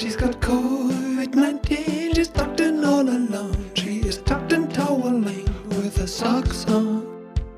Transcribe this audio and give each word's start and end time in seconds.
She's 0.00 0.16
got 0.16 0.40
COVID-19, 0.40 2.14
she's 2.16 2.28
tucked 2.28 2.60
in 2.60 2.82
all 2.82 3.06
alone. 3.06 3.70
She 3.74 3.98
is 3.98 4.16
tucked 4.22 4.50
and 4.54 4.72
toweling 4.72 5.44
with 5.68 5.98
her 5.98 6.06
socks 6.06 6.64
on. 6.68 7.06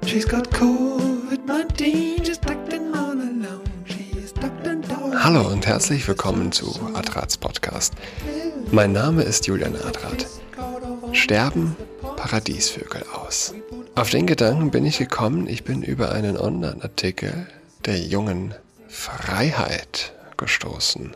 She's 0.05 0.25
got 0.25 0.51
COVID-19, 0.51 2.27
she's 2.27 2.39
tucked 2.39 2.73
in 2.73 2.93
all 2.97 3.13
alone. 3.13 3.63
She 3.85 4.19
is 4.19 4.33
tucked 4.33 4.67
and 4.67 4.85
toweling. 4.85 5.21
Hallo 5.21 5.47
und 5.53 5.69
herzlich 5.69 6.09
willkommen 6.09 6.51
zu 6.51 6.75
Adrats 6.95 7.37
Podcast. 7.37 7.95
Mein 8.73 8.91
Name 8.91 9.23
ist 9.23 9.47
Julian 9.47 9.77
Adrat. 9.77 10.27
Sterben 11.13 11.77
Paradiesvögel 12.17 13.05
aus. 13.15 13.55
Auf 13.95 14.11
den 14.11 14.27
Gedanken 14.27 14.73
bin 14.73 14.85
ich 14.85 14.99
gekommen, 14.99 15.47
ich 15.47 15.63
bin 15.63 15.85
über 15.85 16.11
einen 16.11 16.37
Online-Artikel 16.37 17.47
der 17.87 18.01
jungen 18.01 18.53
Freiheit 18.89 20.13
gestoßen. 20.37 21.15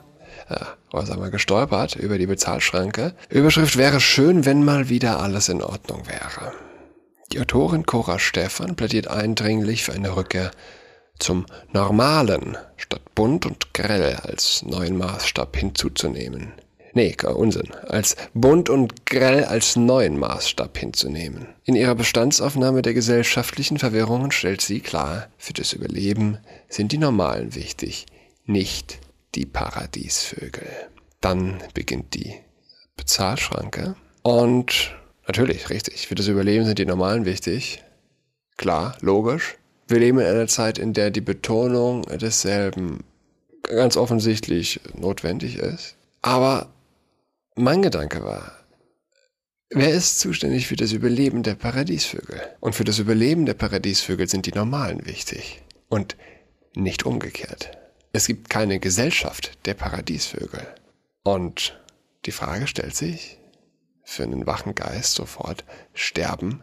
Ja, 0.49 0.77
oder 0.93 1.07
sagen 1.07 1.23
wir 1.23 1.31
gestolpert 1.31 1.97
über 1.97 2.19
die 2.19 2.27
Bezahlschranke. 2.27 3.15
Überschrift 3.29 3.77
wäre 3.77 4.01
schön, 4.01 4.45
wenn 4.45 4.65
mal 4.65 4.89
wieder 4.89 5.21
alles 5.21 5.49
in 5.49 5.63
Ordnung 5.63 6.07
wäre. 6.07 6.53
Die 7.33 7.41
Autorin 7.41 7.85
Cora 7.85 8.19
Stephan 8.19 8.77
plädiert 8.77 9.09
eindringlich 9.09 9.83
für 9.83 9.93
eine 9.93 10.15
Rückkehr 10.15 10.53
zum 11.19 11.47
Normalen, 11.73 12.57
statt 12.77 13.03
bunt 13.15 13.47
und 13.47 13.75
grell 13.75 14.15
als 14.23 14.63
neuen 14.63 14.97
Maßstab 14.99 15.57
hinzuzunehmen. 15.57 16.53
Nee, 16.93 17.15
Unsinn. 17.27 17.75
Als 17.87 18.17
bunt 18.33 18.71
und 18.71 19.05
grell 19.05 19.45
als 19.45 19.77
neuen 19.77 20.19
Maßstab 20.19 20.79
hinzunehmen. 20.79 21.49
In 21.65 21.75
ihrer 21.75 21.95
Bestandsaufnahme 21.95 22.81
der 22.81 22.95
gesellschaftlichen 22.95 23.79
Verwirrungen 23.79 24.31
stellt 24.31 24.63
sie 24.63 24.81
klar, 24.81 25.27
für 25.37 25.53
das 25.53 25.75
Überleben 25.75 26.39
sind 26.69 26.93
die 26.93 26.99
Normalen 26.99 27.55
wichtig, 27.55 28.07
nicht 28.47 28.99
die 29.37 29.46
Paradiesvögel. 29.46 30.66
Dann 31.20 31.62
beginnt 31.74 32.15
die 32.15 32.34
Bezahlschranke. 32.96 33.95
Und 34.23 34.96
natürlich, 35.26 35.70
richtig, 35.70 36.09
für 36.09 36.15
das 36.15 36.26
Überleben 36.26 36.65
sind 36.65 36.79
die 36.79 36.87
Normalen 36.87 37.24
wichtig. 37.24 37.84
Klar, 38.57 38.96
logisch. 39.01 39.57
Wir 39.87 40.01
leben 40.01 40.18
in 40.18 40.26
einer 40.26 40.48
Zeit, 40.48 40.79
in 40.79 40.95
der 40.95 41.10
die 41.10 41.20
Betonung 41.20 42.02
desselben 42.02 43.04
ganz 43.62 43.96
offensichtlich 43.96 44.80
notwendig 44.95 45.59
ist. 45.59 45.95
Aber 46.23 46.73
mein 47.54 47.82
Gedanke 47.82 48.24
war, 48.24 48.52
wer 49.70 49.90
ist 49.90 50.18
zuständig 50.18 50.66
für 50.66 50.76
das 50.76 50.92
Überleben 50.92 51.42
der 51.42 51.54
Paradiesvögel? 51.54 52.40
Und 52.60 52.74
für 52.74 52.84
das 52.84 52.98
Überleben 52.98 53.46
der 53.46 53.54
Paradiesvögel 53.54 54.29
sind 54.29 54.46
die 54.46 54.52
Normalen 54.52 55.07
wichtig 55.07 55.62
und 55.88 56.16
nicht 56.74 57.07
umgekehrt. 57.07 57.79
Es 58.17 58.29
gibt 58.29 58.49
keine 58.49 58.81
Gesellschaft 58.81 59.59
der 59.67 59.75
Paradiesvögel. 59.75 60.67
Und 61.23 61.79
die 62.25 62.33
Frage 62.33 62.67
stellt 62.67 62.97
sich, 62.97 63.37
für 64.05 64.22
einen 64.22 64.47
wachen 64.47 64.75
Geist 64.75 65.12
sofort, 65.12 65.67
sterben 65.93 66.62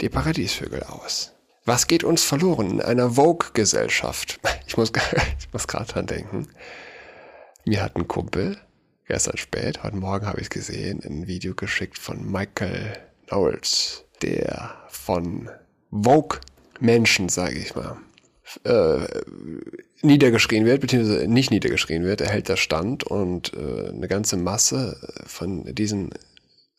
die 0.00 0.08
Paradiesvögel 0.08 0.82
aus. 0.82 1.34
Was 1.64 1.86
geht 1.86 2.02
uns 2.02 2.24
verloren 2.24 2.72
in 2.72 2.80
einer 2.80 3.12
Vogue-Gesellschaft? 3.12 4.40
Ich 4.66 4.76
muss, 4.76 4.90
muss 5.52 5.68
gerade 5.68 5.86
dran 5.86 6.06
denken. 6.06 6.48
Mir 7.64 7.80
hat 7.80 7.94
ein 7.94 8.08
Kumpel 8.08 8.58
gestern 9.06 9.36
spät, 9.36 9.84
heute 9.84 9.96
Morgen 9.96 10.26
habe 10.26 10.40
ich 10.40 10.46
es 10.46 10.50
gesehen, 10.50 11.00
ein 11.04 11.28
Video 11.28 11.54
geschickt 11.54 11.96
von 11.96 12.28
Michael 12.28 12.98
Knowles, 13.28 14.04
der 14.20 14.74
von 14.88 15.48
Vogue-Menschen, 15.92 17.28
sage 17.28 17.54
ich 17.54 17.76
mal, 17.76 17.98
äh, 18.64 19.06
niedergeschrien 20.02 20.64
wird, 20.64 20.80
beziehungsweise 20.80 21.26
nicht 21.26 21.50
niedergeschrien 21.50 22.04
wird. 22.04 22.20
Er 22.20 22.30
hält 22.30 22.48
da 22.48 22.56
Stand 22.56 23.04
und 23.04 23.52
äh, 23.54 23.88
eine 23.88 24.08
ganze 24.08 24.36
Masse 24.36 24.96
von 25.26 25.64
diesen 25.74 26.10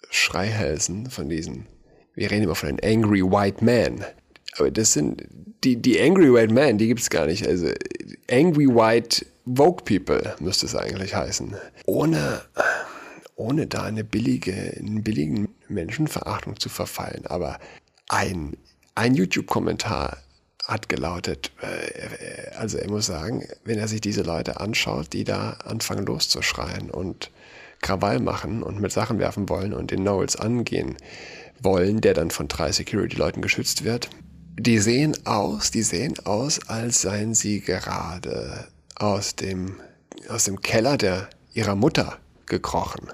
Schreihälsen, 0.10 1.10
von 1.10 1.30
diesen, 1.30 1.68
wir 2.16 2.32
reden 2.32 2.44
immer 2.44 2.56
von 2.56 2.76
den 2.76 2.84
Angry 2.84 3.22
White 3.22 3.64
Men. 3.64 4.04
Aber 4.58 4.72
das 4.72 4.94
sind, 4.94 5.24
die, 5.64 5.82
die 5.82 6.00
Angry 6.02 6.34
White 6.34 6.54
Men, 6.54 6.78
die 6.78 6.88
gibt 6.88 7.02
es 7.02 7.10
gar 7.10 7.26
nicht. 7.26 7.48
Also 7.48 7.68
Angry 8.30 8.68
White 8.68 9.26
Vogue 9.46 9.84
People 9.84 10.36
müsste 10.40 10.66
es 10.66 10.76
eigentlich 10.76 11.16
heißen. 11.16 11.56
Ohne, 11.86 12.42
ohne 13.36 13.68
da 13.68 13.84
eine 13.84 14.04
billige, 14.04 14.54
einen 14.54 15.04
billigen 15.04 15.50
Menschenverachtung 15.68 16.60
zu 16.60 16.70
verfallen. 16.70 17.26
Aber 17.26 17.60
ein, 18.08 18.58
ein 18.96 19.16
YouTube-Kommentar 19.16 20.18
hat 20.70 20.88
gelautet, 20.88 21.52
äh, 21.62 22.56
also 22.56 22.78
er 22.78 22.90
muss 22.90 23.08
sagen, 23.08 23.46
wenn 23.66 23.80
er 23.80 23.88
sich 23.88 24.02
diese 24.02 24.22
Leute 24.22 24.60
anschaut, 24.60 25.14
die 25.14 25.24
da 25.24 25.52
anfangen 25.66 26.06
loszuschreien 26.06 26.92
und 26.92 27.32
Krawall 27.82 28.20
machen 28.20 28.62
und 28.62 28.80
mit 28.80 28.92
Sachen 28.92 29.20
werfen 29.20 29.50
wollen 29.50 29.74
und 29.74 29.92
den 29.92 30.02
Knowles 30.02 30.36
angehen 30.36 30.98
wollen, 31.62 32.02
der 32.02 32.14
dann 32.14 32.30
von 32.30 32.48
drei 32.48 32.72
Security-Leuten 32.72 33.42
geschützt 33.42 33.84
wird, 33.84 34.10
die 34.58 34.80
sehen 34.80 35.16
aus, 35.26 35.72
die 35.72 35.84
sehen 35.84 36.14
aus, 36.26 36.60
als 36.68 37.02
seien 37.02 37.34
sie 37.34 37.62
gerade 37.62 38.68
aus 38.96 39.36
dem, 39.36 39.80
aus 40.28 40.44
dem 40.44 40.62
Keller 40.62 40.98
der, 40.98 41.30
ihrer 41.54 41.76
Mutter 41.76 42.20
gekrochen. 42.46 43.08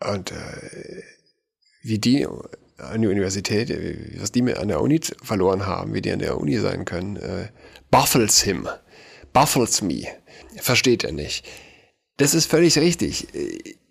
Und 0.00 0.32
äh, 0.32 1.02
wie 1.82 1.98
die 1.98 2.26
an 2.78 3.02
die 3.02 3.08
Universität, 3.08 3.70
was 4.20 4.32
die 4.32 4.42
an 4.54 4.68
der 4.68 4.80
Uni 4.80 5.00
verloren 5.22 5.66
haben, 5.66 5.94
wie 5.94 6.02
die 6.02 6.12
an 6.12 6.18
der 6.18 6.38
Uni 6.38 6.58
sein 6.58 6.84
können, 6.84 7.16
äh, 7.16 7.48
baffles 7.90 8.42
him, 8.42 8.68
baffles 9.32 9.82
me. 9.82 10.04
Versteht 10.56 11.04
er 11.04 11.12
nicht. 11.12 11.46
Das 12.16 12.34
ist 12.34 12.46
völlig 12.46 12.78
richtig. 12.78 13.26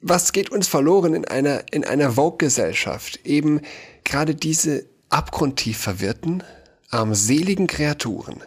Was 0.02 0.32
geht 0.32 0.50
uns 0.50 0.68
verloren 0.68 1.14
in 1.14 1.26
einer, 1.26 1.64
in 1.72 1.84
einer 1.84 2.12
Vogue-Gesellschaft? 2.12 3.20
Eben 3.26 3.62
gerade 4.04 4.34
diese 4.34 4.86
abgrundtief 5.10 5.78
verwirrten, 5.78 6.44
armseligen 6.90 7.68
Kreaturen, 7.68 8.42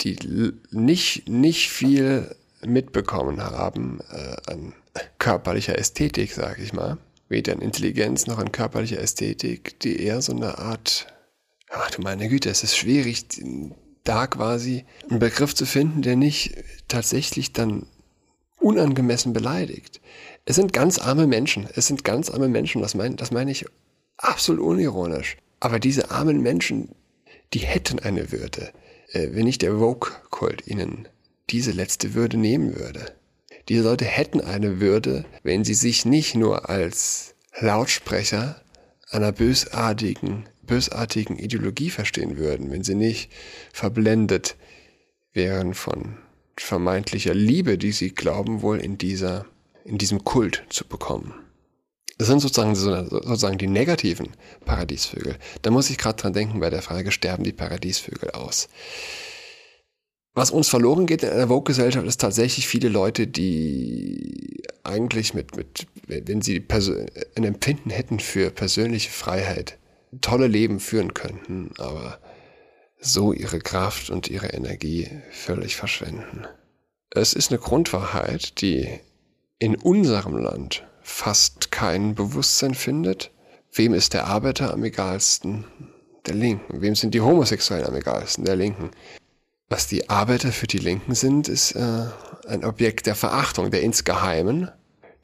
die 0.00 0.16
nicht, 0.70 1.28
nicht 1.28 1.70
viel 1.70 2.34
mitbekommen 2.64 3.42
haben 3.42 4.00
äh, 4.10 4.50
an 4.50 4.74
körperlicher 5.18 5.78
Ästhetik, 5.78 6.32
sag 6.32 6.58
ich 6.58 6.72
mal. 6.72 6.98
Weder 7.32 7.54
an 7.54 7.62
Intelligenz 7.62 8.26
noch 8.26 8.38
an 8.38 8.52
körperlicher 8.52 9.00
Ästhetik, 9.00 9.80
die 9.80 10.00
eher 10.00 10.20
so 10.20 10.32
eine 10.32 10.58
Art, 10.58 11.06
ach 11.70 11.90
du 11.90 12.02
meine 12.02 12.28
Güte, 12.28 12.50
es 12.50 12.62
ist 12.62 12.76
schwierig, 12.76 13.24
da 14.04 14.26
quasi 14.26 14.84
einen 15.08 15.18
Begriff 15.18 15.54
zu 15.54 15.64
finden, 15.64 16.02
der 16.02 16.14
nicht 16.14 16.54
tatsächlich 16.88 17.54
dann 17.54 17.86
unangemessen 18.58 19.32
beleidigt. 19.32 20.02
Es 20.44 20.56
sind 20.56 20.74
ganz 20.74 20.98
arme 20.98 21.26
Menschen. 21.26 21.66
Es 21.74 21.86
sind 21.86 22.04
ganz 22.04 22.28
arme 22.28 22.48
Menschen. 22.48 22.82
Das 22.82 22.94
meine, 22.94 23.16
das 23.16 23.30
meine 23.30 23.50
ich 23.50 23.64
absolut 24.18 24.60
unironisch. 24.60 25.38
Aber 25.58 25.80
diese 25.80 26.10
armen 26.10 26.42
Menschen, 26.42 26.90
die 27.54 27.60
hätten 27.60 27.98
eine 27.98 28.30
Würde, 28.30 28.72
äh, 29.12 29.28
wenn 29.32 29.44
nicht 29.44 29.62
der 29.62 29.78
Vogue-Kult 29.78 30.66
ihnen 30.66 31.08
diese 31.48 31.70
letzte 31.70 32.12
Würde 32.12 32.36
nehmen 32.36 32.76
würde. 32.76 33.14
Diese 33.68 33.82
Leute 33.82 34.04
hätten 34.04 34.40
eine 34.40 34.80
Würde, 34.80 35.24
wenn 35.42 35.64
sie 35.64 35.74
sich 35.74 36.04
nicht 36.04 36.34
nur 36.34 36.68
als 36.68 37.34
Lautsprecher 37.58 38.60
einer 39.10 39.32
bösartigen, 39.32 40.48
bösartigen 40.62 41.38
Ideologie 41.38 41.90
verstehen 41.90 42.36
würden, 42.36 42.70
wenn 42.70 42.82
sie 42.82 42.94
nicht 42.94 43.30
verblendet 43.72 44.56
wären 45.32 45.74
von 45.74 46.18
vermeintlicher 46.56 47.34
Liebe, 47.34 47.78
die 47.78 47.92
sie 47.92 48.10
glauben 48.10 48.62
wohl 48.62 48.78
in 48.78 48.98
dieser, 48.98 49.46
in 49.84 49.98
diesem 49.98 50.24
Kult 50.24 50.64
zu 50.68 50.86
bekommen. 50.86 51.34
Das 52.18 52.28
sind 52.28 52.40
sozusagen, 52.40 52.74
sozusagen 52.74 53.58
die 53.58 53.66
negativen 53.66 54.28
Paradiesvögel. 54.64 55.36
Da 55.62 55.70
muss 55.70 55.90
ich 55.90 55.98
gerade 55.98 56.20
dran 56.20 56.32
denken 56.32 56.60
bei 56.60 56.70
der 56.70 56.82
Frage, 56.82 57.10
sterben 57.10 57.42
die 57.42 57.52
Paradiesvögel 57.52 58.30
aus? 58.30 58.68
Was 60.34 60.50
uns 60.50 60.68
verloren 60.68 61.06
geht 61.06 61.22
in 61.22 61.30
einer 61.30 61.48
Vogue-Gesellschaft 61.48 62.06
ist 62.06 62.20
tatsächlich 62.20 62.66
viele 62.66 62.88
Leute, 62.88 63.26
die 63.26 64.62
eigentlich 64.82 65.34
mit, 65.34 65.56
mit 65.56 65.86
wenn 66.06 66.40
sie 66.40 66.64
ein 67.36 67.44
Empfinden 67.44 67.90
hätten 67.90 68.18
für 68.18 68.50
persönliche 68.50 69.10
Freiheit, 69.10 69.78
tolle 70.20 70.46
Leben 70.46 70.80
führen 70.80 71.12
könnten, 71.12 71.72
aber 71.78 72.18
so 72.98 73.32
ihre 73.32 73.58
Kraft 73.58 74.10
und 74.10 74.28
ihre 74.28 74.48
Energie 74.48 75.08
völlig 75.30 75.76
verschwenden. 75.76 76.46
Es 77.10 77.34
ist 77.34 77.50
eine 77.50 77.60
Grundwahrheit, 77.60 78.60
die 78.62 78.88
in 79.58 79.76
unserem 79.76 80.36
Land 80.36 80.84
fast 81.02 81.70
kein 81.70 82.14
Bewusstsein 82.14 82.74
findet. 82.74 83.30
Wem 83.72 83.92
ist 83.92 84.14
der 84.14 84.26
Arbeiter 84.26 84.72
am 84.72 84.82
egalsten? 84.84 85.64
Der 86.26 86.34
Linken. 86.34 86.80
Wem 86.80 86.94
sind 86.94 87.14
die 87.14 87.20
Homosexuellen 87.20 87.86
am 87.86 87.96
egalsten? 87.96 88.44
Der 88.44 88.56
Linken. 88.56 88.90
Was 89.72 89.86
die 89.86 90.10
Arbeiter 90.10 90.52
für 90.52 90.66
die 90.66 90.76
Linken 90.76 91.14
sind, 91.14 91.48
ist 91.48 91.72
äh, 91.72 92.04
ein 92.46 92.62
Objekt 92.62 93.06
der 93.06 93.14
Verachtung, 93.14 93.70
der 93.70 93.80
insgeheimen, 93.80 94.70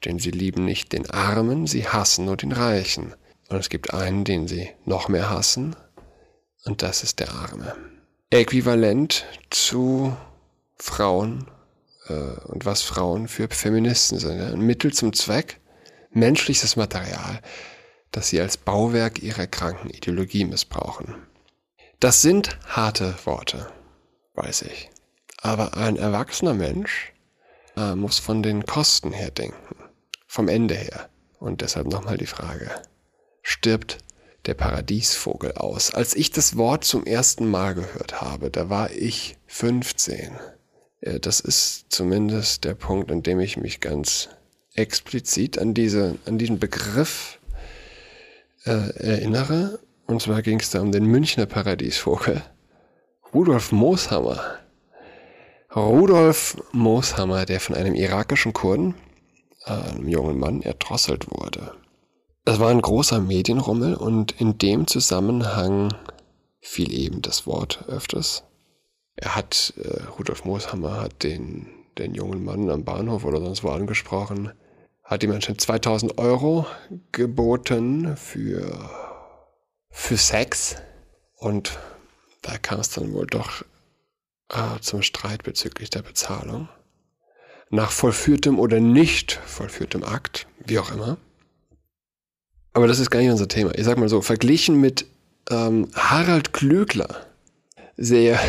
denn 0.05 0.17
sie 0.17 0.31
lieben 0.31 0.65
nicht 0.65 0.91
den 0.91 1.07
Armen, 1.07 1.67
sie 1.67 1.87
hassen 1.87 2.25
nur 2.25 2.35
den 2.35 2.51
Reichen. 2.51 3.13
Und 3.49 3.57
es 3.57 3.69
gibt 3.69 3.93
einen, 3.93 4.23
den 4.23 4.47
sie 4.47 4.71
noch 4.85 5.07
mehr 5.07 5.29
hassen, 5.29 5.75
und 6.65 6.81
das 6.81 7.03
ist 7.03 7.19
der 7.19 7.31
Arme. 7.31 7.75
Äquivalent 8.31 9.23
zu 9.51 10.17
Frauen 10.77 11.45
äh, 12.07 12.13
und 12.47 12.65
was 12.65 12.81
Frauen 12.81 13.27
für 13.27 13.47
Feministen 13.51 14.17
sind. 14.17 14.41
Ein 14.41 14.61
Mittel 14.61 14.91
zum 14.91 15.13
Zweck, 15.13 15.59
menschliches 16.09 16.75
Material, 16.75 17.39
das 18.09 18.29
sie 18.29 18.41
als 18.41 18.57
Bauwerk 18.57 19.21
ihrer 19.21 19.45
kranken 19.45 19.91
Ideologie 19.91 20.45
missbrauchen. 20.45 21.13
Das 21.99 22.23
sind 22.23 22.57
harte 22.65 23.13
Worte, 23.25 23.67
weiß 24.39 24.63
ich. 24.63 24.89
Aber 25.41 25.77
ein 25.77 25.95
erwachsener 25.95 26.53
Mensch 26.53 27.13
äh, 27.77 27.95
muss 27.95 28.19
von 28.19 28.43
den 28.43 28.65
Kosten 28.65 29.11
her 29.11 29.31
denken, 29.31 29.75
vom 30.27 30.47
Ende 30.47 30.75
her. 30.75 31.09
Und 31.39 31.61
deshalb 31.61 31.87
nochmal 31.87 32.17
die 32.17 32.25
Frage, 32.25 32.69
stirbt 33.41 33.99
der 34.45 34.53
Paradiesvogel 34.53 35.53
aus? 35.53 35.93
Als 35.93 36.15
ich 36.15 36.31
das 36.31 36.57
Wort 36.57 36.83
zum 36.83 37.05
ersten 37.05 37.49
Mal 37.49 37.75
gehört 37.75 38.21
habe, 38.21 38.49
da 38.49 38.69
war 38.69 38.91
ich 38.91 39.37
15. 39.47 40.31
Äh, 41.01 41.19
das 41.19 41.39
ist 41.39 41.85
zumindest 41.89 42.65
der 42.65 42.73
Punkt, 42.73 43.11
an 43.11 43.23
dem 43.23 43.39
ich 43.39 43.57
mich 43.57 43.79
ganz 43.79 44.29
explizit 44.73 45.57
an, 45.57 45.73
diese, 45.73 46.15
an 46.25 46.37
diesen 46.37 46.59
Begriff 46.59 47.39
äh, 48.65 48.71
erinnere. 48.71 49.79
Und 50.05 50.21
zwar 50.21 50.41
ging 50.41 50.59
es 50.59 50.71
da 50.71 50.81
um 50.81 50.91
den 50.91 51.05
Münchner 51.05 51.45
Paradiesvogel. 51.45 52.41
Rudolf 53.31 53.71
Mooshammer. 53.71 54.59
Rudolf 55.75 56.57
Mooshammer, 56.71 57.45
der 57.45 57.59
von 57.59 57.75
einem 57.75 57.93
irakischen 57.93 58.53
Kurden, 58.53 58.95
äh, 59.65 59.71
einem 59.71 60.07
jungen 60.07 60.39
Mann, 60.39 60.63
erdrosselt 60.63 61.29
wurde. 61.29 61.73
Das 62.43 62.59
war 62.59 62.69
ein 62.69 62.81
großer 62.81 63.19
Medienrummel 63.19 63.93
und 63.93 64.31
in 64.41 64.57
dem 64.57 64.87
Zusammenhang 64.87 65.93
fiel 66.59 66.91
eben 66.91 67.21
das 67.21 67.45
Wort 67.45 67.85
öfters. 67.87 68.45
Er 69.15 69.35
hat, 69.35 69.75
äh, 69.77 70.05
Rudolf 70.17 70.43
Mooshammer 70.45 70.99
hat 70.99 71.21
den, 71.21 71.67
den 71.99 72.15
jungen 72.15 72.43
Mann 72.43 72.71
am 72.71 72.83
Bahnhof 72.83 73.25
oder 73.25 73.39
sonst 73.39 73.63
wo 73.63 73.69
angesprochen, 73.69 74.53
hat 75.03 75.21
ihm 75.21 75.31
anscheinend 75.31 75.61
2000 75.61 76.17
Euro 76.17 76.65
geboten 77.11 78.17
für, 78.17 78.89
für 79.91 80.17
Sex 80.17 80.77
und 81.35 81.77
da 82.41 82.57
kam 82.57 82.79
es 82.79 82.89
dann 82.89 83.13
wohl 83.13 83.27
doch 83.27 83.63
äh, 84.49 84.79
zum 84.81 85.01
Streit 85.01 85.43
bezüglich 85.43 85.89
der 85.89 86.01
Bezahlung. 86.01 86.69
Nach 87.69 87.91
vollführtem 87.91 88.59
oder 88.59 88.79
nicht 88.79 89.33
vollführtem 89.45 90.03
Akt, 90.03 90.47
wie 90.65 90.79
auch 90.79 90.91
immer. 90.91 91.17
Aber 92.73 92.87
das 92.87 92.99
ist 92.99 93.11
gar 93.11 93.19
nicht 93.19 93.29
unser 93.29 93.47
Thema. 93.47 93.75
Ich 93.75 93.85
sag 93.85 93.97
mal 93.97 94.09
so, 94.09 94.21
verglichen 94.21 94.79
mit 94.79 95.05
ähm, 95.49 95.89
Harald 95.93 96.53
Klögler 96.53 97.27
sehe 97.97 98.39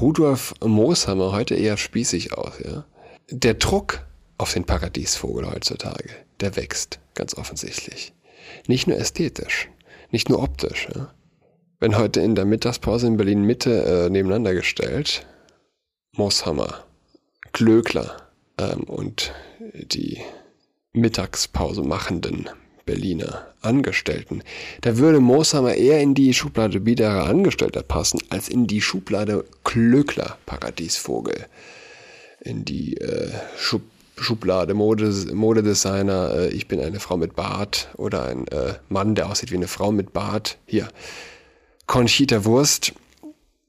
Rudolf 0.00 0.54
Mooshammer 0.62 1.32
heute 1.32 1.54
eher 1.54 1.76
spießig 1.76 2.34
aus. 2.34 2.54
Ja? 2.64 2.84
Der 3.30 3.54
Druck 3.54 4.04
auf 4.38 4.52
den 4.52 4.64
Paradiesvogel 4.64 5.50
heutzutage, 5.50 6.10
der 6.40 6.56
wächst, 6.56 6.98
ganz 7.14 7.34
offensichtlich. 7.34 8.12
Nicht 8.66 8.86
nur 8.86 8.98
ästhetisch, 8.98 9.68
nicht 10.10 10.28
nur 10.28 10.42
optisch. 10.42 10.88
Ja? 10.94 11.12
Wenn 11.82 11.96
heute 11.96 12.20
in 12.20 12.34
der 12.34 12.44
Mittagspause 12.44 13.06
in 13.06 13.16
Berlin 13.16 13.42
Mitte 13.42 13.84
äh, 13.84 14.10
nebeneinander 14.10 14.52
gestellt, 14.52 15.26
Mooshammer, 16.12 16.84
Klögler 17.52 18.28
ähm, 18.58 18.82
und 18.82 19.32
die 19.72 20.18
Mittagspause 20.92 21.82
machenden 21.82 22.50
Berliner 22.84 23.46
Angestellten. 23.62 24.42
Da 24.82 24.98
würde 24.98 25.20
Mooshammer 25.20 25.74
eher 25.74 26.02
in 26.02 26.14
die 26.14 26.34
Schublade 26.34 26.80
biederer 26.80 27.24
Angestellter 27.24 27.82
passen, 27.82 28.20
als 28.28 28.50
in 28.50 28.66
die 28.66 28.82
Schublade 28.82 29.46
Klöckler 29.64 30.36
Paradiesvogel. 30.44 31.46
In 32.42 32.66
die 32.66 32.98
äh, 32.98 33.30
Schub 33.56 33.82
Schublade 34.18 34.74
Mode, 34.74 35.10
Modedesigner, 35.32 36.34
äh, 36.34 36.48
ich 36.48 36.68
bin 36.68 36.78
eine 36.78 37.00
Frau 37.00 37.16
mit 37.16 37.36
Bart 37.36 37.88
oder 37.96 38.26
ein 38.26 38.46
äh, 38.48 38.74
Mann, 38.90 39.14
der 39.14 39.30
aussieht 39.30 39.50
wie 39.50 39.56
eine 39.56 39.68
Frau 39.68 39.92
mit 39.92 40.12
Bart. 40.12 40.58
Hier. 40.66 40.88
Conchita 41.90 42.44
Wurst. 42.44 42.92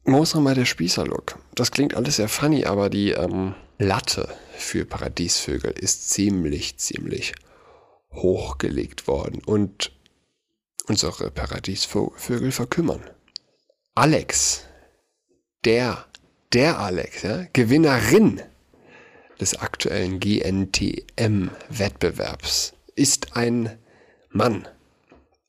Mooshammer 0.04 0.54
der 0.54 0.66
Spießerlook. 0.66 1.40
Das 1.56 1.72
klingt 1.72 1.96
alles 1.96 2.18
sehr 2.18 2.30
funny, 2.30 2.66
aber 2.66 2.92
die 2.92 3.14
ähm, 3.14 3.56
Latte 3.80 4.30
für 4.56 4.86
Paradiesvögel 4.86 5.72
ist 5.72 6.12
ziemlich, 6.12 6.78
ziemlich 6.78 7.34
hochgelegt 8.12 9.08
worden 9.08 9.42
und 9.44 9.92
unsere 10.86 11.32
Paradiesvögel 11.32 12.52
verkümmern. 12.52 13.02
Alex, 13.96 14.66
der, 15.66 16.06
der 16.54 16.78
Alex, 16.78 17.24
ja, 17.24 17.48
Gewinnerin 17.54 18.40
des 19.40 19.56
aktuellen 19.56 20.20
GNTM-Wettbewerbs, 20.20 22.74
ist 22.94 23.36
ein 23.36 23.80
Mann. 24.30 24.68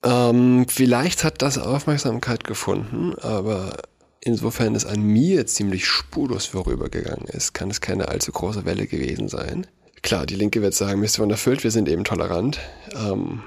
Ähm, 0.04 0.66
vielleicht 0.68 1.24
hat 1.24 1.42
das 1.42 1.58
Aufmerksamkeit 1.58 2.44
gefunden, 2.44 3.14
aber 3.20 3.76
insofern 4.20 4.74
es 4.74 4.84
an 4.84 5.02
mir 5.02 5.46
ziemlich 5.46 5.86
spurlos 5.86 6.46
vorübergegangen 6.46 7.26
ist, 7.26 7.54
kann 7.54 7.70
es 7.70 7.80
keine 7.80 8.08
allzu 8.08 8.32
große 8.32 8.64
Welle 8.64 8.86
gewesen 8.86 9.28
sein. 9.28 9.66
Klar, 10.02 10.26
die 10.26 10.34
Linke 10.34 10.62
wird 10.62 10.74
sagen, 10.74 11.00
Mission 11.00 11.30
erfüllt, 11.30 11.62
wir 11.62 11.70
sind 11.70 11.88
eben 11.88 12.04
tolerant. 12.04 12.58
Ähm, 12.94 13.42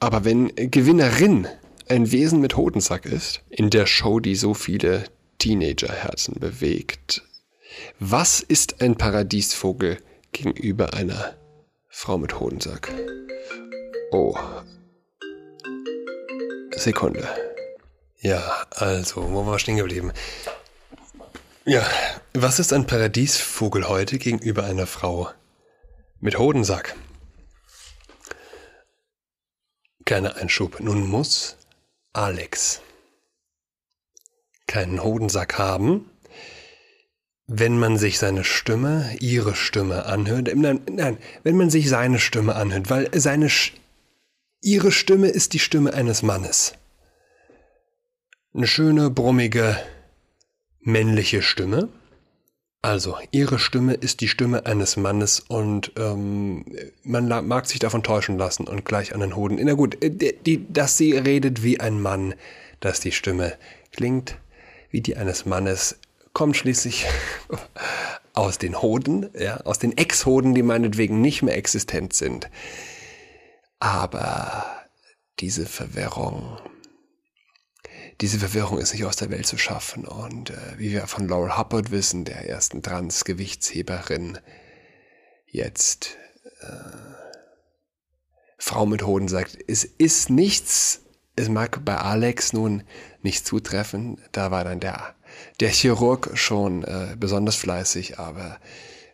aber 0.00 0.24
wenn 0.24 0.54
Gewinnerin 0.54 1.46
ein 1.88 2.10
Wesen 2.12 2.40
mit 2.40 2.56
Hodensack 2.56 3.04
ist, 3.04 3.42
in 3.50 3.70
der 3.70 3.86
Show, 3.86 4.20
die 4.20 4.34
so 4.34 4.54
viele 4.54 5.04
Teenagerherzen 5.38 6.36
bewegt, 6.38 7.22
was 7.98 8.40
ist 8.40 8.80
ein 8.80 8.96
Paradiesvogel 8.96 9.98
gegenüber 10.32 10.94
einer 10.94 11.34
Frau 11.88 12.16
mit 12.16 12.40
Hodensack? 12.40 12.92
Oh. 14.10 14.36
Sekunde. 16.88 17.28
Ja, 18.20 18.66
also, 18.70 19.30
wo 19.30 19.44
war 19.44 19.52
wir 19.52 19.58
stehen 19.58 19.76
geblieben? 19.76 20.10
Ja, 21.66 21.86
was 22.32 22.58
ist 22.58 22.72
ein 22.72 22.86
Paradiesvogel 22.86 23.86
heute 23.88 24.16
gegenüber 24.16 24.64
einer 24.64 24.86
Frau 24.86 25.28
mit 26.20 26.38
Hodensack. 26.38 26.96
Kleiner 30.06 30.36
Einschub. 30.36 30.80
Nun 30.80 31.06
muss 31.06 31.58
Alex 32.14 32.80
keinen 34.66 35.04
Hodensack 35.04 35.58
haben, 35.58 36.10
wenn 37.46 37.78
man 37.78 37.98
sich 37.98 38.18
seine 38.18 38.44
Stimme, 38.44 39.14
ihre 39.20 39.54
Stimme 39.54 40.06
anhört. 40.06 40.48
Nein, 40.54 40.80
nein, 40.90 41.18
wenn 41.42 41.58
man 41.58 41.68
sich 41.68 41.90
seine 41.90 42.18
Stimme 42.18 42.54
anhört, 42.54 42.88
weil 42.88 43.10
seine, 43.12 43.50
ihre 44.60 44.92
Stimme 44.92 45.28
ist 45.28 45.52
die 45.52 45.58
Stimme 45.58 45.94
eines 45.94 46.22
Mannes. 46.22 46.74
Eine 48.54 48.66
schöne, 48.66 49.10
brummige, 49.10 49.76
männliche 50.80 51.42
Stimme. 51.42 51.88
Also, 52.80 53.16
ihre 53.32 53.58
Stimme 53.58 53.94
ist 53.94 54.20
die 54.20 54.28
Stimme 54.28 54.64
eines 54.66 54.96
Mannes 54.96 55.40
und 55.40 55.92
ähm, 55.96 56.64
man 57.02 57.28
mag 57.46 57.66
sich 57.66 57.80
davon 57.80 58.02
täuschen 58.02 58.38
lassen 58.38 58.68
und 58.68 58.84
gleich 58.84 59.14
an 59.14 59.20
den 59.20 59.34
Hoden. 59.34 59.58
Na 59.60 59.74
gut, 59.74 60.02
äh, 60.02 60.10
die, 60.10 60.72
dass 60.72 60.96
sie 60.96 61.12
redet 61.12 61.62
wie 61.62 61.80
ein 61.80 62.00
Mann, 62.00 62.34
dass 62.80 63.00
die 63.00 63.12
Stimme 63.12 63.54
klingt 63.92 64.38
wie 64.90 65.00
die 65.00 65.16
eines 65.16 65.44
Mannes, 65.44 65.98
kommt 66.32 66.56
schließlich 66.56 67.06
aus 68.32 68.58
den 68.58 68.80
Hoden, 68.80 69.28
ja, 69.38 69.58
aus 69.58 69.78
den 69.78 69.96
Ex-Hoden, 69.96 70.54
die 70.54 70.62
meinetwegen 70.62 71.20
nicht 71.20 71.42
mehr 71.42 71.56
existent 71.56 72.12
sind. 72.12 72.48
Aber 73.78 74.64
diese 75.38 75.66
Verwirrung 75.66 76.58
diese 78.20 78.40
Verwirrung 78.40 78.78
ist 78.78 78.92
nicht 78.92 79.04
aus 79.04 79.16
der 79.16 79.30
Welt 79.30 79.46
zu 79.46 79.58
schaffen. 79.58 80.04
Und 80.04 80.50
äh, 80.50 80.78
wie 80.78 80.90
wir 80.90 81.06
von 81.06 81.28
Laurel 81.28 81.56
Hubbard 81.56 81.90
wissen, 81.90 82.24
der 82.24 82.48
ersten 82.48 82.82
Trans-Gewichtsheberin, 82.82 84.38
jetzt 85.46 86.16
äh, 86.60 86.66
Frau 88.58 88.86
mit 88.86 89.04
Hoden 89.06 89.28
sagt, 89.28 89.56
es 89.68 89.84
ist 89.84 90.30
nichts, 90.30 91.02
es 91.36 91.48
mag 91.48 91.84
bei 91.84 91.96
Alex 91.96 92.52
nun 92.52 92.82
nicht 93.22 93.46
zutreffen, 93.46 94.20
da 94.32 94.50
war 94.50 94.64
dann 94.64 94.80
der, 94.80 95.14
der 95.60 95.70
Chirurg 95.70 96.30
schon 96.34 96.82
äh, 96.82 97.14
besonders 97.16 97.54
fleißig, 97.54 98.18
aber 98.18 98.58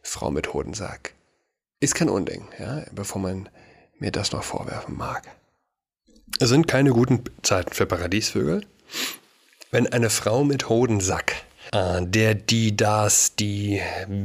Frau 0.02 0.30
mit 0.30 0.54
Hodensack 0.54 1.14
ist 1.80 1.94
kein 1.94 2.09
Unding, 2.09 2.49
ja, 2.59 2.85
bevor 2.92 3.21
man 3.21 3.50
mir 4.04 4.12
das 4.12 4.32
noch 4.32 4.44
vorwerfen 4.44 4.96
mag. 4.96 5.25
Es 6.38 6.50
sind 6.50 6.68
keine 6.68 6.90
guten 6.90 7.25
Zeiten 7.42 7.73
für 7.73 7.87
Paradiesvögel. 7.87 8.66
Wenn 9.70 9.87
eine 9.92 10.11
Frau 10.11 10.44
mit 10.44 10.68
Hodensack, 10.68 11.34
äh, 11.73 12.02
der 12.02 12.34
die 12.34 12.76
das 12.76 13.34
die 13.34 13.80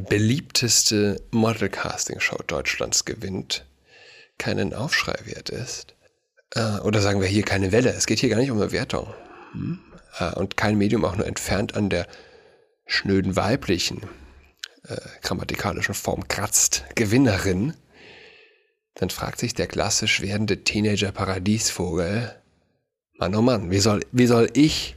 beliebteste 0.09 1.21
Model-Casting-Show 1.31 2.39
Deutschlands 2.45 3.05
gewinnt, 3.05 3.65
keinen 4.37 4.73
Aufschrei 4.73 5.17
wert 5.23 5.49
ist, 5.49 5.95
äh, 6.55 6.79
oder 6.79 7.01
sagen 7.01 7.21
wir 7.21 7.27
hier 7.27 7.43
keine 7.43 7.71
Welle, 7.71 7.91
es 7.91 8.05
geht 8.05 8.19
hier 8.19 8.29
gar 8.29 8.39
nicht 8.39 8.51
um 8.51 8.59
eine 8.59 8.71
Wertung, 8.71 9.13
hm? 9.53 9.79
äh, 10.19 10.33
und 10.35 10.57
kein 10.57 10.77
Medium 10.77 11.05
auch 11.05 11.15
nur 11.15 11.25
entfernt 11.25 11.75
an 11.75 11.89
der 11.89 12.05
schnöden 12.85 13.35
weiblichen 13.35 14.01
äh, 14.87 14.97
grammatikalischen 15.21 15.93
Form 15.93 16.27
kratzt, 16.27 16.83
Gewinnerin, 16.95 17.75
dann 18.95 19.09
fragt 19.09 19.39
sich 19.39 19.53
der 19.53 19.67
klassisch 19.67 20.21
werdende 20.21 20.63
Teenager-Paradiesvogel, 20.63 22.35
Mann, 23.19 23.35
oh 23.35 23.41
Mann, 23.41 23.69
wie 23.69 23.79
soll, 23.79 24.05
wie 24.13 24.27
soll 24.27 24.49
ich 24.53 24.95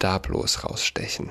da 0.00 0.18
bloß 0.18 0.64
rausstechen? 0.64 1.30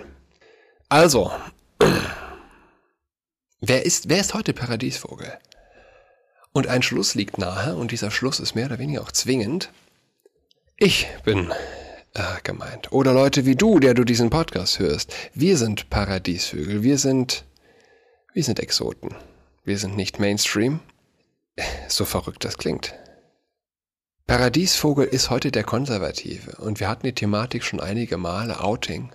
Also, 0.88 1.32
wer 3.62 3.86
ist, 3.86 4.08
wer 4.08 4.22
ist 4.22 4.34
heute 4.34 4.54
Paradiesvogel? 4.54 5.38
Und 6.54 6.68
ein 6.68 6.82
Schluss 6.82 7.14
liegt 7.16 7.38
nahe, 7.38 7.76
und 7.76 7.92
dieser 7.92 8.10
Schluss 8.10 8.40
ist 8.40 8.56
mehr 8.56 8.68
oder 8.68 8.80
weniger 8.80 9.02
auch 9.02 9.12
zwingend. 9.12 9.72
Ich 10.78 11.08
bin 11.26 11.52
äh, 12.14 12.42
gemeint. 12.44 12.92
Oder 12.92 13.12
Leute 13.12 13.46
wie 13.46 13.56
du, 13.56 13.80
der 13.80 13.94
du 13.94 14.04
diesen 14.04 14.30
Podcast 14.30 14.80
hörst. 14.80 15.14
Wir 15.34 15.58
sind 15.58 15.90
Paradiesvögel. 15.90 16.84
Wir 16.84 16.98
sind, 16.98 17.44
wir 18.34 18.44
sind 18.44 18.60
Exoten. 18.60 19.16
Wir 19.66 19.78
sind 19.78 19.98
nicht 19.98 20.20
Mainstream. 20.20 20.80
So 21.88 22.06
verrückt 22.06 22.44
das 22.44 22.58
klingt. 22.58 22.94
Paradiesvogel 24.26 25.06
ist 25.06 25.30
heute 25.30 25.52
der 25.52 25.64
Konservative 25.64 26.56
und 26.62 26.80
wir 26.80 26.88
hatten 26.88 27.06
die 27.06 27.14
Thematik 27.14 27.64
schon 27.64 27.80
einige 27.80 28.18
Male 28.18 28.62
Outing. 28.62 29.12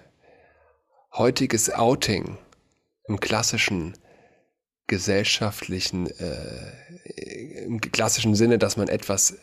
Heutiges 1.13 1.71
Outing 1.71 2.39
im 3.09 3.19
klassischen 3.19 3.95
gesellschaftlichen, 4.87 6.07
äh, 6.07 7.65
im 7.65 7.81
klassischen 7.81 8.35
Sinne, 8.35 8.59
dass 8.59 8.77
man 8.77 8.89
etwas, 8.89 9.37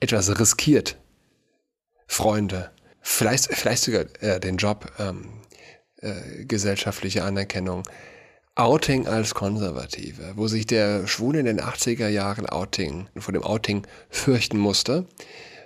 etwas 0.00 0.38
riskiert. 0.38 0.96
Freunde, 2.06 2.70
vielleicht, 3.00 3.46
vielleicht 3.54 3.82
sogar 3.82 4.04
äh, 4.20 4.40
den 4.40 4.56
Job, 4.56 4.92
ähm, 4.98 5.42
äh, 5.98 6.44
gesellschaftliche 6.44 7.24
Anerkennung. 7.24 7.82
Outing 8.56 9.06
als 9.06 9.34
Konservative, 9.34 10.32
wo 10.36 10.48
sich 10.48 10.64
der 10.64 11.06
Schwule 11.06 11.40
in 11.40 11.44
den 11.44 11.60
80er 11.60 12.08
Jahren 12.08 12.46
Outing, 12.46 13.06
vor 13.18 13.34
dem 13.34 13.42
Outing 13.42 13.86
fürchten 14.08 14.56
musste, 14.56 15.06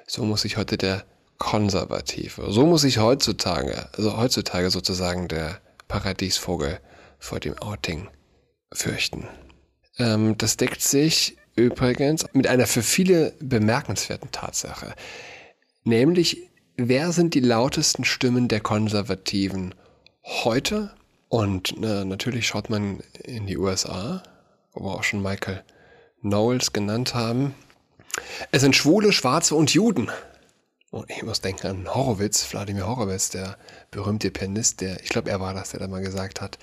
so 0.08 0.24
muss 0.24 0.42
sich 0.42 0.56
heute 0.56 0.76
der 0.76 1.04
Konservative, 1.38 2.50
so 2.50 2.66
muss 2.66 2.82
sich 2.82 2.98
heutzutage, 2.98 3.88
also 3.96 4.16
heutzutage 4.16 4.70
sozusagen 4.70 5.28
der 5.28 5.60
Paradiesvogel 5.86 6.80
vor 7.20 7.38
dem 7.38 7.56
Outing 7.58 8.08
fürchten. 8.72 9.28
Ähm, 9.98 10.36
das 10.36 10.56
deckt 10.56 10.82
sich 10.82 11.36
übrigens 11.54 12.26
mit 12.32 12.48
einer 12.48 12.66
für 12.66 12.82
viele 12.82 13.34
bemerkenswerten 13.38 14.32
Tatsache. 14.32 14.94
Nämlich, 15.84 16.50
wer 16.76 17.12
sind 17.12 17.34
die 17.34 17.40
lautesten 17.40 18.04
Stimmen 18.04 18.48
der 18.48 18.60
Konservativen 18.60 19.76
heute? 20.24 20.90
Und 21.30 21.74
äh, 21.82 22.04
natürlich 22.04 22.46
schaut 22.46 22.68
man 22.68 23.00
in 23.24 23.46
die 23.46 23.56
USA, 23.56 24.22
wo 24.74 24.84
wir 24.84 24.90
auch 24.90 25.04
schon 25.04 25.22
Michael 25.22 25.64
Knowles 26.20 26.74
genannt 26.74 27.14
haben. 27.14 27.54
Es 28.50 28.60
sind 28.60 28.76
Schwule, 28.76 29.12
Schwarze 29.12 29.54
und 29.54 29.72
Juden. 29.72 30.10
Und 30.90 31.08
ich 31.08 31.22
muss 31.22 31.40
denken 31.40 31.66
an 31.68 31.94
Horowitz, 31.94 32.52
Wladimir 32.52 32.86
Horowitz, 32.86 33.30
der 33.30 33.56
berühmte 33.90 34.30
Pianist, 34.30 34.82
der, 34.82 35.00
ich 35.02 35.08
glaube, 35.08 35.30
er 35.30 35.40
war 35.40 35.54
das, 35.54 35.70
der 35.70 35.80
da 35.80 35.88
mal 35.88 36.02
gesagt 36.02 36.42
hat, 36.42 36.58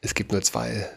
es 0.00 0.14
gibt 0.14 0.32
nur 0.32 0.42
zwei 0.42 0.88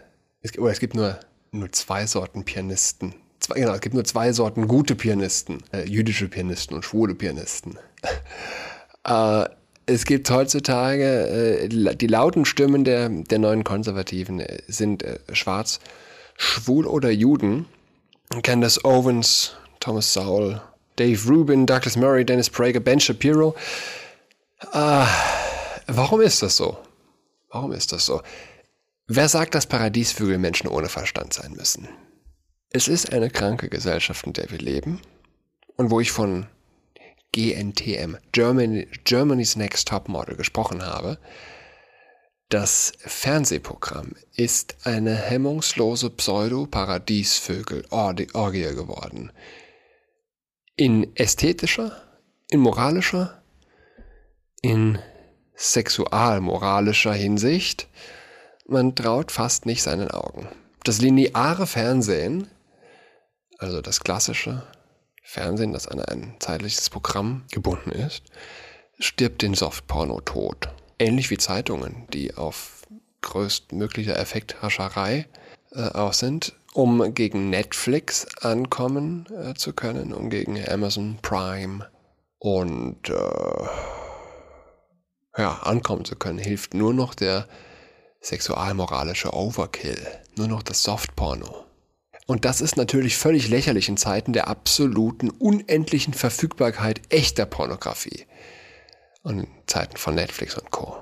es, 0.46 0.58
oder 0.60 0.72
es 0.72 0.80
gibt 0.80 0.96
nur, 0.96 1.20
nur 1.52 1.72
zwei 1.72 2.06
Sorten 2.06 2.46
Pianisten. 2.46 3.16
Zwei, 3.40 3.56
genau, 3.56 3.74
es 3.74 3.82
gibt 3.82 3.96
nur 3.96 4.06
zwei 4.06 4.32
Sorten 4.32 4.68
gute 4.68 4.96
Pianisten. 4.96 5.64
Äh, 5.74 5.88
jüdische 5.88 6.28
Pianisten 6.28 6.76
und 6.76 6.84
schwule 6.86 7.16
Pianisten. 7.16 7.78
äh, 9.04 9.46
es 9.86 10.06
gibt 10.06 10.30
heutzutage, 10.30 11.64
äh, 11.64 11.96
die 11.96 12.08
lauten 12.08 12.46
Stimmen 12.46 12.84
der, 12.84 13.10
der 13.10 13.40
neuen 13.40 13.64
Konservativen 13.64 14.40
äh, 14.40 14.62
sind 14.68 15.04
äh, 15.04 15.20
schwarz, 15.34 15.80
schwul 16.38 16.86
oder 16.86 17.12
Juden. 17.12 17.66
Candace 18.42 18.84
Owens, 18.84 19.56
Thomas 19.80 20.12
Sowell, 20.12 20.62
Dave 20.96 21.30
Rubin, 21.30 21.66
Douglas 21.66 21.96
Murray, 21.96 22.26
Dennis 22.26 22.50
Prager, 22.50 22.80
Ben 22.80 23.00
Shapiro. 23.00 23.56
Äh, 24.74 25.06
warum 25.88 26.22
ist 26.22 26.42
das 26.42 26.58
so? 26.58 26.78
Warum 27.50 27.72
ist 27.72 27.92
das 27.92 28.06
so? 28.06 28.22
Wer 29.08 29.30
sagt, 29.30 29.54
dass 29.54 29.68
Paradiesvögel 29.68 30.40
Menschen 30.40 30.68
ohne 30.68 30.90
Verstand 30.90 31.34
sein 31.34 31.54
müssen? 31.54 31.88
Es 32.72 32.88
ist 32.88 33.14
eine 33.14 33.30
kranke 33.30 33.70
Gesellschaft, 33.70 34.26
in 34.26 34.34
der 34.34 34.50
wir 34.50 34.58
leben 34.58 35.00
und 35.76 35.92
wo 35.92 36.00
ich 36.00 36.12
von 36.12 36.48
GNTM, 37.36 38.18
Germany, 38.32 38.88
Germany's 39.04 39.56
Next 39.56 39.88
Top 39.88 40.08
Model, 40.08 40.36
gesprochen 40.36 40.86
habe. 40.86 41.18
Das 42.50 42.94
Fernsehprogramm 43.00 44.14
ist 44.36 44.86
eine 44.86 45.16
hemmungslose 45.16 46.12
Pseudo-Paradiesvögel-Orgie 46.12 48.76
geworden. 48.76 49.32
In 50.76 51.16
ästhetischer, 51.16 52.00
in 52.50 52.60
moralischer, 52.60 53.42
in 54.62 55.00
sexualmoralischer 55.56 57.14
Hinsicht– 57.14 57.88
man 58.68 58.96
traut 58.96 59.32
fast 59.32 59.66
nicht 59.66 59.84
seinen 59.84 60.10
Augen. 60.10 60.48
Das 60.84 61.02
lineare 61.02 61.68
Fernsehen, 61.68 62.48
also 63.60 63.82
das 63.82 64.00
klassische 64.00 64.64
Fernsehen, 65.28 65.74
das 65.74 65.88
an 65.88 66.00
ein 66.00 66.36
zeitliches 66.40 66.90
Programm 66.92 67.46
gebunden 67.52 67.92
ist, 67.92 68.24
stirbt 69.00 69.42
den 69.42 69.56
Softporno 69.56 70.22
tot. 70.22 70.70
Ähnlich 71.00 71.32
wie 71.32 71.38
Zeitungen, 71.38 72.08
die 72.14 72.36
auf 72.36 72.84
größtmöglicher 73.22 74.18
Effekthascherei 74.18 75.28
äh, 75.72 75.82
aus 75.82 76.20
sind, 76.20 76.56
um 76.74 77.16
gegen 77.16 77.50
Netflix 77.50 78.28
ankommen 78.42 79.26
äh, 79.36 79.56
zu 79.56 79.74
können, 79.74 80.14
um 80.14 80.30
gegen 80.30 80.64
Amazon 80.70 81.18
Prime 81.24 81.90
und 82.38 83.10
äh, 83.10 83.68
ja, 85.38 85.54
ankommen 85.64 86.06
zu 86.06 86.16
können, 86.16 86.38
hilft 86.38 86.76
nur 86.76 86.94
noch 86.94 87.16
der 87.16 87.48
sexualmoralische 88.22 89.34
Overkill, 89.34 90.06
nur 90.36 90.48
noch 90.48 90.62
das 90.62 90.84
Softporno. 90.84 91.65
Und 92.28 92.46
das 92.46 92.60
ist 92.60 92.76
natürlich 92.76 93.18
völlig 93.18 93.48
lächerlich 93.50 93.88
in 93.88 93.98
Zeiten 93.98 94.34
der 94.34 94.48
absoluten, 94.48 95.30
unendlichen 95.30 96.14
Verfügbarkeit 96.14 97.02
echter 97.10 97.46
Pornografie. 97.46 98.26
Und 99.22 99.40
in 99.40 99.48
Zeiten 99.68 99.98
von 99.98 100.16
Netflix 100.16 100.58
und 100.58 100.72
Co. 100.72 101.02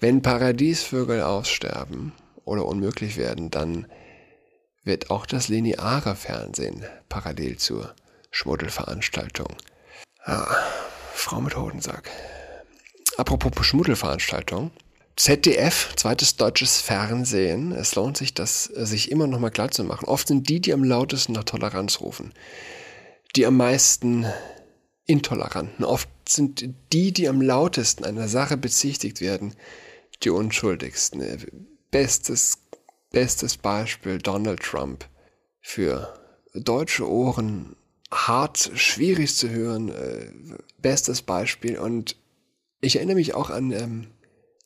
Wenn 0.00 0.22
Paradiesvögel 0.22 1.22
aussterben 1.22 2.12
oder 2.44 2.66
unmöglich 2.66 3.16
werden, 3.16 3.50
dann 3.50 3.86
wird 4.84 5.10
auch 5.10 5.26
das 5.26 5.48
lineare 5.48 6.14
Fernsehen 6.14 6.84
parallel 7.08 7.56
zur 7.56 7.94
Schmuddelveranstaltung. 8.30 9.48
Ah, 10.24 10.56
Frau 11.14 11.40
mit 11.40 11.56
Hodensack. 11.56 12.10
Apropos 13.16 13.66
Schmuddelveranstaltung. 13.66 14.70
ZDF, 15.18 15.94
zweites 15.96 16.36
deutsches 16.36 16.80
Fernsehen. 16.80 17.72
Es 17.72 17.96
lohnt 17.96 18.16
sich, 18.16 18.34
das 18.34 18.64
sich 18.64 19.10
immer 19.10 19.26
noch 19.26 19.40
mal 19.40 19.50
klar 19.50 19.68
zu 19.68 19.82
machen. 19.82 20.06
Oft 20.06 20.28
sind 20.28 20.48
die, 20.48 20.60
die 20.60 20.72
am 20.72 20.84
lautesten 20.84 21.32
nach 21.32 21.42
Toleranz 21.42 22.00
rufen, 22.00 22.32
die 23.34 23.44
am 23.44 23.56
meisten 23.56 24.26
Intoleranten. 25.06 25.84
Oft 25.84 26.08
sind 26.28 26.72
die, 26.92 27.10
die 27.12 27.28
am 27.28 27.42
lautesten 27.42 28.04
einer 28.04 28.28
Sache 28.28 28.56
bezichtigt 28.56 29.20
werden, 29.20 29.56
die 30.22 30.30
unschuldigsten. 30.30 31.24
Bestes, 31.90 32.58
bestes 33.10 33.56
Beispiel 33.56 34.18
Donald 34.18 34.62
Trump. 34.62 35.04
Für 35.60 36.14
deutsche 36.54 37.10
Ohren 37.10 37.74
hart, 38.12 38.70
schwierig 38.74 39.34
zu 39.34 39.50
hören. 39.50 39.88
Äh, 39.88 40.30
bestes 40.80 41.22
Beispiel. 41.22 41.76
Und 41.76 42.14
ich 42.80 42.96
erinnere 42.96 43.16
mich 43.16 43.34
auch 43.34 43.50
an 43.50 43.72
ähm, 43.72 44.06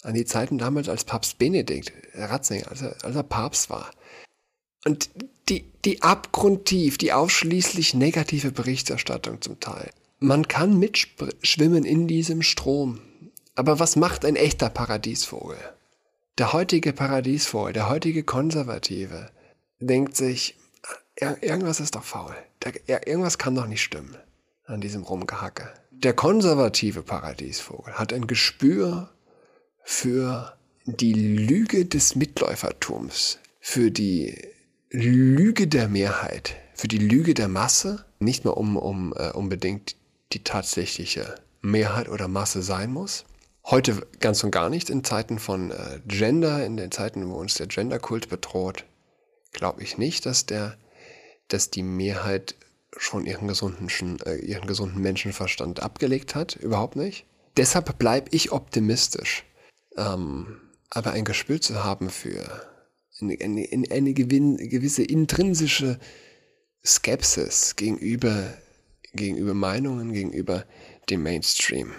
an 0.02 0.14
die 0.14 0.24
Zeiten 0.24 0.58
damals 0.58 0.88
als 0.88 1.04
Papst 1.04 1.38
Benedikt 1.38 1.92
Ratzinger, 2.14 2.68
als 2.70 2.82
er, 2.82 2.96
als 3.02 3.16
er 3.16 3.22
Papst 3.22 3.70
war. 3.70 3.90
Und 4.84 5.10
die, 5.48 5.64
die 5.84 6.02
abgrundtief, 6.02 6.98
die 6.98 7.12
ausschließlich 7.12 7.94
negative 7.94 8.52
Berichterstattung 8.52 9.40
zum 9.40 9.60
Teil. 9.60 9.90
Man 10.18 10.48
kann 10.48 10.78
mitschwimmen 10.78 11.84
in 11.84 12.08
diesem 12.08 12.42
Strom. 12.42 13.00
Aber 13.54 13.78
was 13.78 13.96
macht 13.96 14.24
ein 14.24 14.36
echter 14.36 14.70
Paradiesvogel? 14.70 15.58
Der 16.38 16.52
heutige 16.52 16.92
Paradiesvogel, 16.92 17.72
der 17.72 17.88
heutige 17.88 18.24
Konservative, 18.24 19.30
denkt 19.80 20.16
sich, 20.16 20.56
irgendwas 21.16 21.80
ist 21.80 21.94
doch 21.94 22.04
faul. 22.04 22.34
Irgendwas 22.86 23.38
kann 23.38 23.54
doch 23.54 23.66
nicht 23.66 23.82
stimmen 23.82 24.16
an 24.66 24.80
diesem 24.80 25.02
Rumgehacke. 25.02 25.72
Der 25.90 26.14
konservative 26.14 27.02
Paradiesvogel 27.02 27.94
hat 27.94 28.12
ein 28.12 28.26
Gespür 28.26 29.10
für 29.84 30.56
die 30.84 31.12
Lüge 31.12 31.84
des 31.84 32.16
Mitläufertums, 32.16 33.38
für 33.60 33.90
die 33.90 34.36
Lüge 34.90 35.68
der 35.68 35.88
Mehrheit, 35.88 36.56
für 36.74 36.88
die 36.88 36.98
Lüge 36.98 37.34
der 37.34 37.48
Masse, 37.48 38.04
nicht 38.18 38.44
mehr 38.44 38.56
um, 38.56 38.76
um 38.76 39.14
äh, 39.16 39.30
unbedingt 39.30 39.96
die 40.32 40.44
tatsächliche 40.44 41.34
Mehrheit 41.60 42.08
oder 42.08 42.28
Masse 42.28 42.62
sein 42.62 42.92
muss, 42.92 43.24
Heute 43.64 44.06
ganz 44.18 44.42
und 44.42 44.50
gar 44.50 44.68
nicht 44.70 44.90
in 44.90 45.04
Zeiten 45.04 45.38
von 45.38 45.70
äh, 45.70 46.00
Gender, 46.06 46.66
in 46.66 46.76
den 46.76 46.90
Zeiten, 46.90 47.28
wo 47.28 47.34
uns 47.34 47.54
der 47.54 47.68
Genderkult 47.68 48.28
bedroht, 48.28 48.84
glaube 49.52 49.82
ich 49.82 49.98
nicht, 49.98 50.26
dass 50.26 50.46
der, 50.46 50.76
dass 51.46 51.70
die 51.70 51.84
Mehrheit 51.84 52.56
schon 52.96 53.24
ihren 53.24 53.46
gesunden, 53.46 54.18
äh, 54.26 54.34
ihren 54.36 54.66
gesunden 54.66 55.00
Menschenverstand 55.00 55.80
abgelegt 55.80 56.34
hat. 56.34 56.56
Überhaupt 56.56 56.96
nicht. 56.96 57.24
Deshalb 57.56 57.98
bleibe 57.98 58.28
ich 58.32 58.50
optimistisch. 58.50 59.44
Ähm, 59.96 60.60
aber 60.90 61.12
ein 61.12 61.24
Gespür 61.24 61.60
zu 61.60 61.84
haben 61.84 62.10
für 62.10 62.62
eine, 63.20 63.38
eine, 63.40 63.66
eine 63.90 64.14
gewisse 64.14 65.02
intrinsische 65.02 65.98
Skepsis 66.84 67.76
gegenüber, 67.76 68.52
gegenüber 69.14 69.54
Meinungen, 69.54 70.12
gegenüber 70.12 70.64
dem 71.08 71.22
Mainstream. 71.22 71.92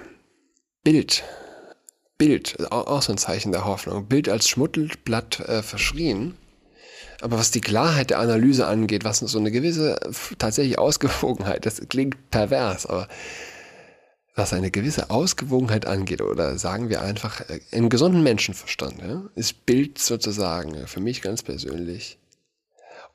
Bild. 0.84 1.24
Bild, 2.18 2.72
auch 2.72 3.02
so 3.02 3.14
ein 3.14 3.18
Zeichen 3.18 3.52
der 3.52 3.66
Hoffnung. 3.66 4.08
Bild 4.08 4.30
als 4.30 4.48
Schmuttelblatt 4.48 5.40
äh, 5.40 5.64
verschrien. 5.64 6.38
Aber 7.22 7.38
was 7.38 7.52
die 7.52 7.62
Klarheit 7.62 8.10
der 8.10 8.20
Analyse 8.20 8.68
angeht, 8.68 9.04
was 9.04 9.20
so 9.20 9.40
eine 9.40 9.52
gewisse 9.52 10.00
tatsächlich 10.38 10.78
Ausgewogenheit, 10.78 11.66
das 11.66 11.82
klingt 11.88 12.30
pervers, 12.32 12.86
aber 12.86 13.08
was 14.36 14.54
eine 14.54 14.72
gewisse 14.72 15.10
Ausgewogenheit 15.10 15.86
angeht, 15.86 16.22
oder 16.22 16.58
sagen 16.58 16.90
wir 16.90 17.02
einfach 17.02 17.42
äh, 17.42 17.60
einen 17.72 17.90
gesunden 17.90 18.24
Menschenverstand, 18.24 19.02
ja, 19.02 19.24
ist 19.36 19.66
Bild 19.66 20.00
sozusagen 20.00 20.88
für 20.88 21.00
mich 21.00 21.22
ganz 21.22 21.44
persönlich. 21.44 22.18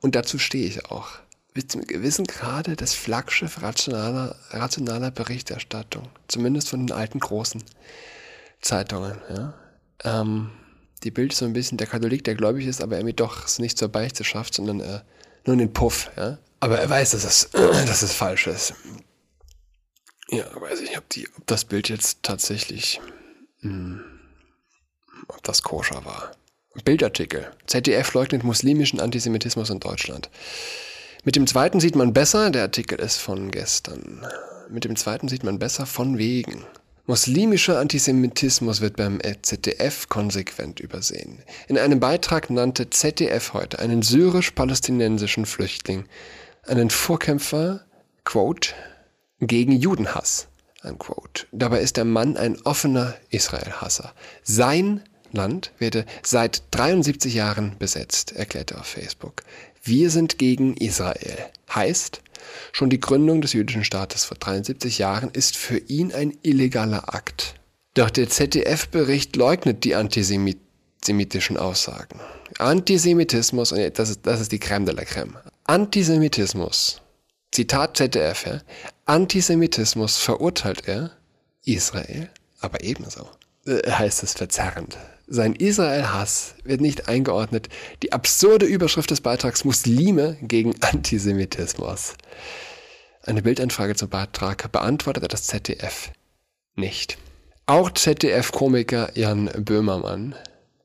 Und 0.01 0.15
dazu 0.15 0.37
stehe 0.37 0.65
ich 0.65 0.85
auch. 0.85 1.09
Bis 1.53 1.67
zum 1.67 1.85
gewissen 1.85 2.25
Grade 2.25 2.75
das 2.75 2.93
Flaggschiff 2.93 3.61
rationaler, 3.61 4.35
rationaler 4.51 5.11
Berichterstattung. 5.11 6.07
Zumindest 6.27 6.69
von 6.69 6.85
den 6.85 6.95
alten 6.95 7.19
großen 7.19 7.63
Zeitungen. 8.61 9.17
Ja. 9.29 9.53
Ähm, 10.03 10.51
die 11.03 11.11
Bild 11.11 11.33
ist 11.33 11.39
so 11.39 11.45
ein 11.45 11.53
bisschen 11.53 11.77
der 11.77 11.87
Katholik, 11.87 12.23
der 12.23 12.35
gläubig 12.35 12.65
ist, 12.65 12.81
aber 12.81 12.97
er 12.97 13.03
mir 13.03 13.13
doch 13.13 13.45
es 13.45 13.59
nicht 13.59 13.77
zur 13.77 13.89
Beichte 13.89 14.23
schafft, 14.23 14.53
sondern 14.53 14.79
äh, 14.79 15.01
nur 15.45 15.57
den 15.57 15.73
Puff. 15.73 16.11
Ja. 16.15 16.37
Aber 16.59 16.79
er 16.79 16.89
weiß, 16.89 17.11
dass 17.11 17.23
es, 17.23 17.49
dass 17.51 18.03
es 18.03 18.13
falsch 18.13 18.47
ist. 18.47 18.73
Ja, 20.31 20.45
weiß 20.59 20.81
ich 20.81 20.89
nicht, 20.89 21.29
ob 21.37 21.47
das 21.47 21.65
Bild 21.65 21.89
jetzt 21.89 22.19
tatsächlich, 22.23 23.01
mh, 23.61 23.71
hm, 23.71 24.03
ob 25.27 25.43
das 25.43 25.63
koscher 25.63 26.05
war. 26.05 26.31
Bildartikel. 26.83 27.51
ZDF 27.67 28.13
leugnet 28.13 28.43
muslimischen 28.43 28.99
Antisemitismus 28.99 29.69
in 29.69 29.79
Deutschland. 29.79 30.29
Mit 31.23 31.35
dem 31.35 31.47
zweiten 31.47 31.79
sieht 31.79 31.95
man 31.95 32.13
besser, 32.13 32.49
der 32.51 32.63
Artikel 32.63 32.99
ist 32.99 33.17
von 33.17 33.51
gestern. 33.51 34.25
Mit 34.69 34.85
dem 34.85 34.95
zweiten 34.95 35.27
sieht 35.27 35.43
man 35.43 35.59
besser 35.59 35.85
von 35.85 36.17
wegen. 36.17 36.65
Muslimischer 37.07 37.79
Antisemitismus 37.79 38.81
wird 38.81 38.97
beim 38.97 39.19
ZDF 39.41 40.09
konsequent 40.09 40.79
übersehen. 40.79 41.39
In 41.67 41.77
einem 41.79 41.99
Beitrag 41.99 42.51
nannte 42.51 42.91
ZDF 42.91 43.53
heute 43.53 43.79
einen 43.79 44.03
syrisch-palästinensischen 44.03 45.47
Flüchtling 45.47 46.05
einen 46.67 46.91
Vorkämpfer, 46.91 47.81
quote, 48.25 48.75
gegen 49.39 49.71
Judenhass. 49.71 50.47
Unquote. 50.83 51.45
Dabei 51.51 51.81
ist 51.81 51.97
der 51.97 52.05
Mann 52.05 52.37
ein 52.37 52.61
offener 52.63 53.15
Israel-Hasser. 53.31 54.13
Sein 54.43 55.03
Land 55.31 55.71
werde 55.77 56.05
seit 56.23 56.63
73 56.71 57.33
Jahren 57.33 57.75
besetzt, 57.77 58.35
erklärte 58.35 58.75
er 58.75 58.79
auf 58.81 58.87
Facebook. 58.87 59.43
Wir 59.83 60.09
sind 60.09 60.37
gegen 60.37 60.75
Israel. 60.77 61.37
Heißt, 61.73 62.21
schon 62.71 62.89
die 62.89 62.99
Gründung 62.99 63.41
des 63.41 63.53
jüdischen 63.53 63.83
Staates 63.83 64.25
vor 64.25 64.37
73 64.37 64.97
Jahren 64.97 65.29
ist 65.31 65.55
für 65.55 65.77
ihn 65.77 66.13
ein 66.13 66.37
illegaler 66.41 67.13
Akt. 67.13 67.55
Doch 67.93 68.09
der 68.09 68.29
ZDF-Bericht 68.29 69.35
leugnet 69.35 69.83
die 69.83 69.95
antisemitischen 69.95 71.57
Aussagen. 71.57 72.19
Antisemitismus, 72.57 73.73
das 73.93 74.09
ist, 74.09 74.21
das 74.23 74.41
ist 74.41 74.51
die 74.51 74.59
Crème 74.59 74.85
de 74.85 74.95
la 74.95 75.03
Crème. 75.03 75.35
Antisemitismus 75.65 77.01
Zitat 77.51 77.97
ZDF, 77.97 78.45
ja, 78.45 78.61
Antisemitismus 79.09 80.17
verurteilt 80.17 80.87
er, 80.87 81.09
Israel 81.65 82.29
aber 82.59 82.83
ebenso, 82.83 83.27
äh, 83.65 83.89
heißt 83.89 84.21
es 84.21 84.33
verzerrend. 84.33 84.99
Sein 85.25 85.55
Israel-Hass 85.55 86.53
wird 86.63 86.79
nicht 86.79 87.07
eingeordnet. 87.07 87.69
Die 88.03 88.13
absurde 88.13 88.67
Überschrift 88.67 89.09
des 89.09 89.21
Beitrags 89.21 89.65
Muslime 89.65 90.37
gegen 90.43 90.79
Antisemitismus. 90.81 92.13
Eine 93.23 93.41
Bildanfrage 93.41 93.95
zum 93.95 94.09
Beitrag 94.09 94.71
beantwortete 94.71 95.27
das 95.27 95.47
ZDF 95.47 96.11
nicht. 96.75 97.17
Auch 97.65 97.89
ZDF-Komiker 97.89 99.17
Jan 99.17 99.49
Böhmermann, 99.57 100.35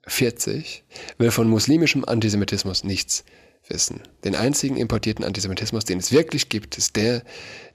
40, 0.06 0.82
will 1.18 1.30
von 1.30 1.46
muslimischem 1.50 2.06
Antisemitismus 2.06 2.84
nichts 2.84 3.22
wissen. 3.68 4.02
Den 4.24 4.34
einzigen 4.34 4.76
importierten 4.76 5.24
Antisemitismus, 5.24 5.84
den 5.84 5.98
es 5.98 6.12
wirklich 6.12 6.48
gibt, 6.48 6.76
ist 6.78 6.96
der, 6.96 7.22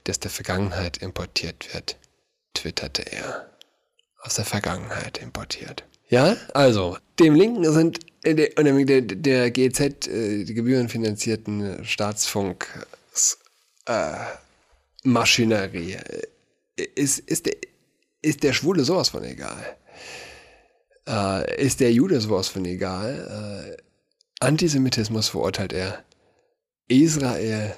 der 0.06 0.14
aus 0.14 0.20
der 0.20 0.32
Vergangenheit 0.32 0.98
importiert 0.98 1.74
wird, 1.74 1.98
twitterte 2.54 3.04
er. 3.12 3.50
Aus 4.22 4.36
der 4.36 4.46
Vergangenheit 4.46 5.20
importiert. 5.20 5.84
Ja, 6.10 6.36
also, 6.54 6.98
dem 7.20 7.36
Linken 7.36 7.72
sind 7.72 8.00
der, 8.26 8.50
der, 8.50 9.02
der 9.02 9.52
GZ, 9.52 10.08
äh, 10.08 10.44
die 10.44 10.54
gebührenfinanzierten 10.54 11.86
Staatsfunk, 11.86 12.68
äh, 13.86 14.14
Maschinerie, 15.04 15.98
ist, 16.96 17.20
ist, 17.20 17.46
der, 17.46 17.56
ist 18.22 18.44
der 18.44 18.54
Schwule 18.54 18.84
sowas 18.84 19.10
von 19.10 19.24
egal. 19.24 19.78
Äh, 21.08 21.64
ist 21.64 21.80
der 21.80 21.92
Jude 21.92 22.20
sowas 22.20 22.48
von 22.50 22.66
egal. 22.66 23.78
Äh, 23.78 23.89
Antisemitismus 24.40 25.30
verurteilt 25.30 25.74
er, 25.74 26.04
Israel 26.88 27.76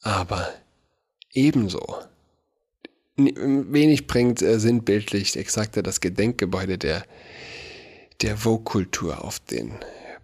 aber 0.00 0.52
ebenso. 1.32 1.98
Wenig 3.16 4.06
bringt 4.06 4.42
äh, 4.42 4.58
sinnbildlich 4.58 5.36
exakt 5.36 5.76
das 5.76 6.00
Gedenkgebäude 6.00 6.78
der, 6.78 7.04
der 8.22 8.36
Vogue-Kultur 8.36 9.24
auf 9.24 9.38
den 9.40 9.72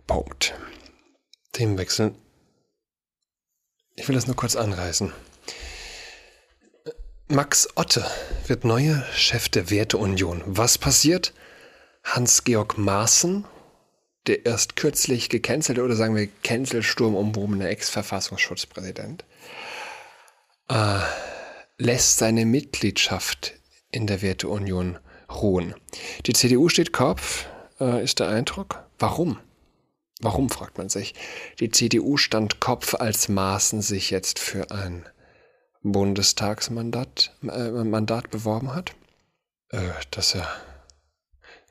Punkt. 0.07 0.55
Themenwechsel. 1.53 2.15
Ich 3.97 4.09
will 4.09 4.15
das 4.15 4.27
nur 4.27 4.37
kurz 4.37 4.57
anreißen. 4.57 5.13
Max 7.29 7.69
Otte 7.77 8.05
wird 8.47 8.65
neuer 8.65 9.05
Chef 9.15 9.49
der 9.49 9.71
Werteunion. 9.71 10.43
Was 10.47 10.79
passiert? 10.79 11.33
Hans-Georg 12.03 12.77
Maaßen 12.77 13.45
der 14.27 14.47
erst 14.47 14.77
kürzlich 14.77 15.29
gecancelte 15.29 15.83
oder 15.83 15.97
sagen 15.97 16.15
wir 16.15 16.29
Cancelsturm 16.43 17.15
umwobene 17.15 17.69
Ex-Verfassungsschutzpräsident 17.69 19.25
äh, 20.69 21.01
lässt 21.79 22.19
seine 22.19 22.47
Mitgliedschaft 22.47 23.55
in 23.91 24.07
der 24.07 24.23
Werteunion 24.23 24.99
ruhen. 25.31 25.75
Die 26.27 26.33
CDU 26.33 26.69
steht 26.69 26.93
Kopf, 26.93 27.47
äh, 27.81 28.03
ist 28.03 28.21
der 28.21 28.29
Eindruck. 28.29 28.85
Warum? 28.99 29.39
Warum, 30.21 30.51
fragt 30.51 30.77
man 30.77 30.91
sich. 30.91 31.15
Die 31.61 31.71
CDU 31.71 32.19
stand 32.19 32.61
Kopf, 32.61 32.95
als 32.95 33.29
Maaßen 33.29 33.81
sich 33.81 34.11
jetzt 34.11 34.39
für 34.39 34.71
ein 34.71 35.07
Bundestagsmandat 35.83 37.35
äh, 37.43 37.71
Mandat 37.85 38.31
beworben 38.31 38.75
hat. 38.75 38.95
Äh, 39.71 39.89
dass 40.11 40.35
er 40.35 40.47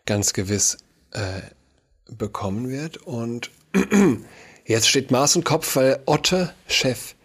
ganz 0.05 0.33
gewiss 0.33 0.77
äh, 1.11 1.41
bekommen 2.17 2.69
wird. 2.69 2.97
Und 2.97 3.51
jetzt 4.65 4.89
steht 4.89 5.11
Maß 5.11 5.37
und 5.37 5.45
Kopf, 5.45 5.75
weil 5.75 6.01
Otte 6.05 6.53
Chef 6.67 7.15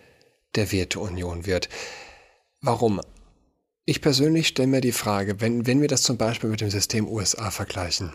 der 0.55 0.73
Werteunion 0.73 1.47
wird. 1.47 1.69
Warum? 2.61 3.01
Ich 3.87 4.01
persönlich 4.01 4.49
stelle 4.49 4.69
mir 4.69 4.81
die 4.81 4.93
Frage, 4.93 5.41
wenn, 5.41 5.67
wenn 5.67 5.81
wir 5.81 5.89
das 5.89 6.03
zum 6.03 6.17
Beispiel 6.17 6.49
mit 6.49 6.61
dem 6.61 6.71
System 6.71 7.07
USA 7.07 7.51
vergleichen, 7.51 8.13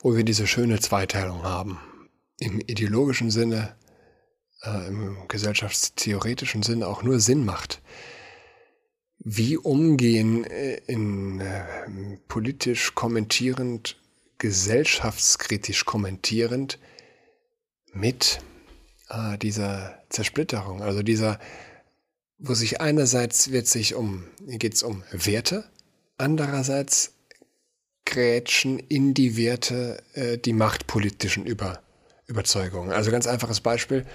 wo 0.00 0.16
wir 0.16 0.24
diese 0.24 0.46
schöne 0.46 0.80
Zweiteilung 0.80 1.42
haben, 1.42 1.78
im 2.38 2.60
ideologischen 2.60 3.30
Sinne, 3.30 3.76
äh, 4.62 4.88
im 4.88 5.28
gesellschaftstheoretischen 5.28 6.62
Sinne 6.62 6.86
auch 6.86 7.02
nur 7.02 7.20
Sinn 7.20 7.44
macht, 7.44 7.82
wie 9.18 9.56
umgehen 9.56 10.44
äh, 10.44 10.80
in 10.86 11.40
äh, 11.40 12.18
politisch 12.28 12.94
kommentierend 12.94 14.00
gesellschaftskritisch 14.38 15.84
kommentierend 15.84 16.78
mit 17.92 18.40
äh, 19.08 19.38
dieser 19.38 20.02
Zersplitterung, 20.08 20.82
also 20.82 21.02
dieser, 21.02 21.38
wo 22.38 22.54
sich 22.54 22.80
einerseits 22.80 23.50
wird 23.50 23.66
sich 23.66 23.94
um, 23.94 24.24
geht 24.46 24.74
es 24.74 24.82
um 24.82 25.02
Werte, 25.10 25.64
andererseits 26.16 27.12
grätschen 28.04 28.78
in 28.78 29.12
die 29.12 29.36
Werte 29.36 30.02
äh, 30.14 30.38
die 30.38 30.52
machtpolitischen 30.52 31.44
Über, 31.44 31.82
Überzeugungen. 32.26 32.92
Also 32.92 33.10
ganz 33.10 33.26
einfaches 33.26 33.60
Beispiel. 33.60 34.06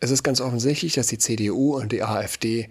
Es 0.00 0.10
ist 0.10 0.22
ganz 0.22 0.40
offensichtlich, 0.40 0.94
dass 0.94 1.06
die 1.08 1.18
CDU 1.18 1.76
und 1.76 1.92
die 1.92 2.02
AfD 2.02 2.68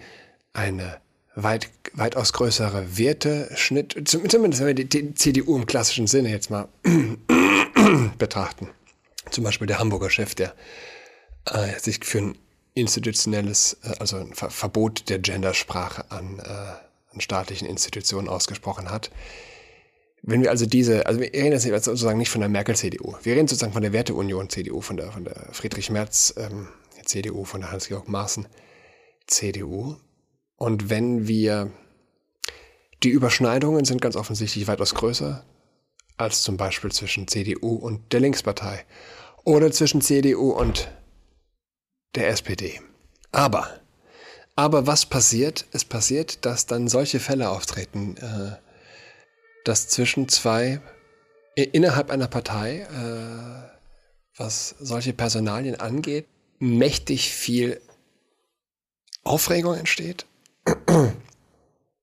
eine 0.53 1.01
weit, 1.37 1.69
weitaus 1.93 2.33
größere 2.33 2.97
Werteschnitt, 2.97 4.07
zumindest 4.07 4.59
wenn 4.59 4.75
wir 4.75 4.85
die, 4.85 5.13
CDU 5.13 5.55
im 5.55 5.67
klassischen 5.67 6.07
Sinne 6.07 6.29
jetzt 6.29 6.49
mal 6.49 6.67
betrachten. 8.17 8.69
Zum 9.29 9.43
Beispiel 9.43 9.67
der 9.67 9.79
Hamburger 9.79 10.09
Chef, 10.09 10.33
der 10.35 10.55
äh, 11.45 11.79
sich 11.79 12.03
für 12.03 12.19
ein 12.19 12.37
institutionelles, 12.73 13.77
äh, 13.83 13.93
also 13.99 14.17
ein 14.17 14.33
Ver 14.33 14.49
Verbot 14.49 15.09
der 15.09 15.19
Gendersprache 15.19 16.09
an, 16.09 16.39
äh, 16.39 17.13
an 17.13 17.21
staatlichen 17.21 17.67
Institutionen 17.67 18.29
ausgesprochen 18.29 18.89
hat. 18.89 19.11
Wenn 20.23 20.41
wir 20.41 20.49
also 20.49 20.65
diese, 20.65 21.05
also 21.05 21.19
wir 21.19 21.31
reden 21.31 21.51
jetzt 21.51 21.85
sozusagen 21.85 22.17
nicht 22.17 22.31
von 22.31 22.41
der 22.41 22.49
Merkel-CDU, 22.49 23.15
wir 23.21 23.35
reden 23.35 23.47
sozusagen 23.47 23.73
von 23.73 23.83
der 23.83 23.93
Werteunion-CDU, 23.93 24.81
von 24.81 24.97
der, 24.97 25.11
von 25.11 25.23
der 25.23 25.49
Friedrich 25.51 25.91
Merz 25.91 26.33
ähm, 26.37 26.67
CDU, 27.05 27.45
von 27.45 27.61
der 27.61 27.71
Hans-Georg 27.71 28.07
Maaßen 28.07 28.47
CDU. 29.27 29.97
Und 30.57 30.89
wenn 30.89 31.27
wir, 31.27 31.71
die 33.03 33.09
Überschneidungen 33.09 33.85
sind 33.85 34.01
ganz 34.01 34.15
offensichtlich 34.15 34.67
weitaus 34.67 34.95
größer 34.95 35.45
als 36.17 36.41
zum 36.41 36.57
Beispiel 36.57 36.91
zwischen 36.91 37.27
CDU 37.27 37.75
und 37.75 38.11
der 38.11 38.19
Linkspartei 38.19 38.85
oder 39.43 39.71
zwischen 39.71 40.01
CDU 40.01 40.51
und 40.51 40.91
der 42.15 42.29
SPD. 42.29 42.81
Aber, 43.31 43.79
aber 44.55 44.87
was 44.87 45.05
passiert? 45.05 45.65
Es 45.71 45.85
passiert, 45.85 46.43
dass 46.45 46.65
dann 46.65 46.87
solche 46.87 47.19
Fälle 47.19 47.49
auftreten, 47.49 48.17
äh, 48.17 48.57
dass 49.63 49.87
zwischen 49.89 50.27
zwei, 50.27 50.81
innerhalb 51.55 52.09
einer 52.09 52.27
Partei, 52.27 52.81
äh, 52.81 53.77
was 54.37 54.75
solche 54.79 55.13
Personalien 55.13 55.79
angeht, 55.79 56.25
mächtig 56.59 57.31
viel 57.31 57.79
Aufregung 59.23 59.75
entsteht. 59.75 60.25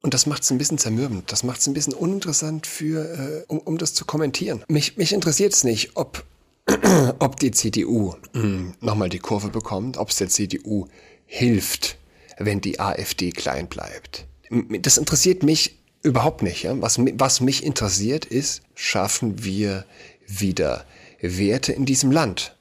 Und 0.04 0.12
das 0.12 0.26
macht 0.26 0.42
es 0.42 0.50
ein 0.50 0.58
bisschen 0.58 0.76
zermürbend. 0.76 1.32
Das 1.32 1.44
macht 1.44 1.60
es 1.60 1.66
ein 1.66 1.72
bisschen 1.72 1.94
uninteressant 1.94 2.66
für, 2.66 3.08
äh, 3.18 3.44
um, 3.48 3.58
um 3.60 3.78
das 3.78 3.94
zu 3.94 4.04
kommentieren. 4.04 4.62
Mich, 4.68 4.98
mich 4.98 5.14
interessiert 5.14 5.54
es 5.54 5.64
nicht, 5.64 5.92
ob, 5.94 6.22
ob 7.20 7.40
die 7.40 7.52
CDU 7.52 8.14
hm, 8.34 8.74
nochmal 8.82 9.08
die 9.08 9.18
Kurve 9.18 9.48
bekommt, 9.48 9.96
ob 9.96 10.10
es 10.10 10.16
der 10.16 10.28
CDU 10.28 10.88
hilft, 11.24 11.96
wenn 12.36 12.60
die 12.60 12.80
AfD 12.80 13.30
klein 13.30 13.66
bleibt. 13.66 14.26
Das 14.50 14.98
interessiert 14.98 15.42
mich 15.42 15.78
überhaupt 16.02 16.42
nicht. 16.42 16.64
Ja? 16.64 16.78
Was, 16.82 16.98
was 16.98 17.40
mich 17.40 17.64
interessiert 17.64 18.26
ist, 18.26 18.60
schaffen 18.74 19.42
wir 19.42 19.86
wieder 20.26 20.84
Werte 21.22 21.72
in 21.72 21.86
diesem 21.86 22.12
Land. 22.12 22.54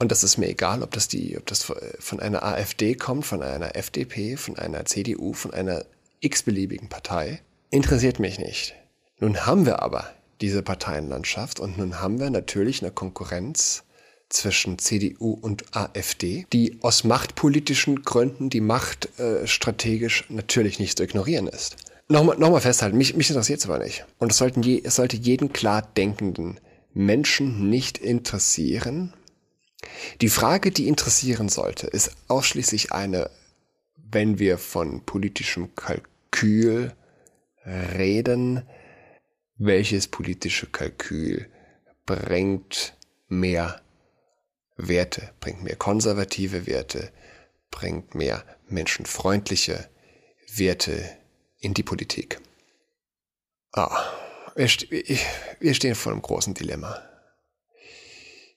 Und 0.00 0.10
das 0.10 0.24
ist 0.24 0.38
mir 0.38 0.48
egal, 0.48 0.82
ob 0.82 0.90
das 0.90 1.06
die, 1.06 1.38
ob 1.38 1.46
das 1.46 1.72
von 2.00 2.18
einer 2.18 2.42
AfD 2.42 2.96
kommt, 2.96 3.26
von 3.26 3.44
einer 3.44 3.76
FDP, 3.76 4.36
von 4.36 4.58
einer 4.58 4.86
CDU, 4.86 5.34
von 5.34 5.54
einer 5.54 5.84
x-beliebigen 6.20 6.88
Partei. 6.88 7.40
Interessiert 7.70 8.18
mich 8.18 8.38
nicht. 8.38 8.74
Nun 9.18 9.46
haben 9.46 9.66
wir 9.66 9.82
aber 9.82 10.10
diese 10.40 10.62
Parteienlandschaft 10.62 11.60
und 11.60 11.78
nun 11.78 12.00
haben 12.00 12.18
wir 12.18 12.30
natürlich 12.30 12.82
eine 12.82 12.90
Konkurrenz 12.90 13.84
zwischen 14.28 14.78
CDU 14.78 15.32
und 15.32 15.76
AfD, 15.76 16.46
die 16.52 16.78
aus 16.82 17.04
machtpolitischen 17.04 18.02
Gründen 18.02 18.48
die 18.48 18.60
Macht 18.60 19.18
äh, 19.18 19.46
strategisch 19.46 20.24
natürlich 20.28 20.78
nicht 20.78 20.96
zu 20.96 21.04
ignorieren 21.04 21.46
ist. 21.48 21.76
Nochmal, 22.08 22.38
nochmal 22.38 22.60
festhalten, 22.60 22.96
mich, 22.96 23.14
mich 23.14 23.28
interessiert 23.28 23.60
es 23.60 23.66
aber 23.66 23.78
nicht. 23.78 24.04
Und 24.18 24.32
es, 24.32 24.38
sollten 24.38 24.62
je, 24.62 24.80
es 24.82 24.96
sollte 24.96 25.16
jeden 25.16 25.52
klar 25.52 25.82
denkenden 25.82 26.58
Menschen 26.94 27.68
nicht 27.68 27.98
interessieren. 27.98 29.12
Die 30.20 30.28
Frage, 30.28 30.70
die 30.70 30.88
interessieren 30.88 31.48
sollte, 31.48 31.86
ist 31.86 32.12
ausschließlich 32.28 32.92
eine, 32.92 33.30
wenn 33.96 34.38
wir 34.38 34.58
von 34.58 35.04
politischem 35.04 35.74
Kalkül 35.74 36.09
reden, 37.64 38.62
welches 39.56 40.08
politische 40.08 40.66
Kalkül 40.66 41.50
bringt 42.06 42.94
mehr 43.28 43.80
Werte, 44.76 45.32
bringt 45.40 45.62
mehr 45.62 45.76
konservative 45.76 46.66
Werte, 46.66 47.12
bringt 47.70 48.14
mehr 48.14 48.44
menschenfreundliche 48.68 49.88
Werte 50.54 51.16
in 51.58 51.74
die 51.74 51.82
Politik. 51.82 52.40
Ah, 53.72 54.02
wir, 54.56 54.68
wir 55.60 55.74
stehen 55.74 55.94
vor 55.94 56.12
einem 56.12 56.22
großen 56.22 56.54
Dilemma. 56.54 57.02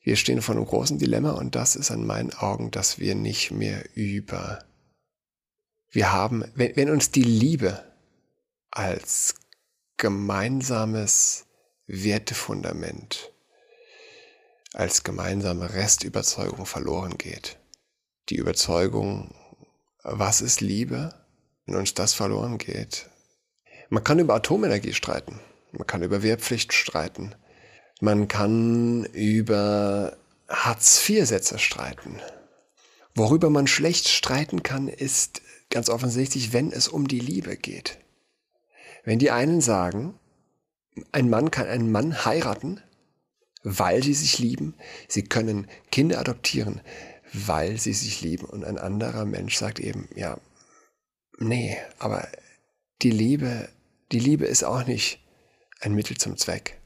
Wir 0.01 0.15
stehen 0.15 0.41
vor 0.41 0.55
einem 0.55 0.65
großen 0.65 0.97
Dilemma 0.97 1.31
und 1.31 1.55
das 1.55 1.75
ist 1.75 1.91
an 1.91 2.05
meinen 2.05 2.33
Augen, 2.33 2.71
dass 2.71 2.99
wir 2.99 3.15
nicht 3.15 3.51
mehr 3.51 3.83
über, 3.95 4.59
wir 5.93 6.11
haben, 6.11 6.43
wenn, 6.55 6.75
wenn 6.75 6.89
uns 6.89 7.11
die 7.11 7.21
Liebe 7.23 7.83
als 8.71 9.35
gemeinsames 9.97 11.45
Wertefundament, 11.85 13.31
als 14.73 15.03
gemeinsame 15.03 15.73
Restüberzeugung 15.73 16.65
verloren 16.65 17.17
geht. 17.17 17.59
Die 18.29 18.37
Überzeugung, 18.37 19.35
was 20.01 20.41
ist 20.41 20.61
Liebe? 20.61 21.13
Wenn 21.65 21.75
uns 21.75 21.93
das 21.93 22.13
verloren 22.13 22.57
geht. 22.57 23.09
Man 23.89 24.03
kann 24.03 24.19
über 24.19 24.33
Atomenergie 24.33 24.93
streiten. 24.93 25.39
Man 25.71 25.87
kann 25.87 26.03
über 26.03 26.23
Wehrpflicht 26.23 26.73
streiten. 26.73 27.35
Man 28.01 28.27
kann 28.27 29.05
über 29.05 30.17
Hartz-IV-Sätze 30.49 31.59
streiten. 31.59 32.19
Worüber 33.15 33.49
man 33.49 33.67
schlecht 33.67 34.09
streiten 34.09 34.63
kann, 34.63 34.87
ist 34.87 35.41
ganz 35.73 35.89
offensichtlich, 35.89 36.53
wenn 36.53 36.71
es 36.71 36.87
um 36.87 37.07
die 37.07 37.19
Liebe 37.19 37.57
geht. 37.57 37.97
Wenn 39.03 39.19
die 39.19 39.31
einen 39.31 39.59
sagen, 39.59 40.17
ein 41.11 41.29
Mann 41.29 41.51
kann 41.51 41.67
einen 41.67 41.91
Mann 41.91 42.23
heiraten, 42.25 42.81
weil 43.63 44.03
sie 44.03 44.13
sich 44.13 44.39
lieben, 44.39 44.75
sie 45.07 45.23
können 45.23 45.67
Kinder 45.91 46.19
adoptieren, 46.19 46.81
weil 47.33 47.79
sie 47.79 47.93
sich 47.93 48.21
lieben 48.21 48.45
und 48.45 48.63
ein 48.63 48.77
anderer 48.77 49.25
Mensch 49.25 49.57
sagt 49.57 49.79
eben, 49.79 50.07
ja, 50.15 50.37
nee, 51.39 51.75
aber 51.97 52.27
die 53.01 53.11
Liebe, 53.11 53.69
die 54.11 54.19
Liebe 54.19 54.45
ist 54.45 54.63
auch 54.63 54.85
nicht 54.85 55.19
ein 55.79 55.95
Mittel 55.95 56.17
zum 56.17 56.37
Zweck. 56.37 56.79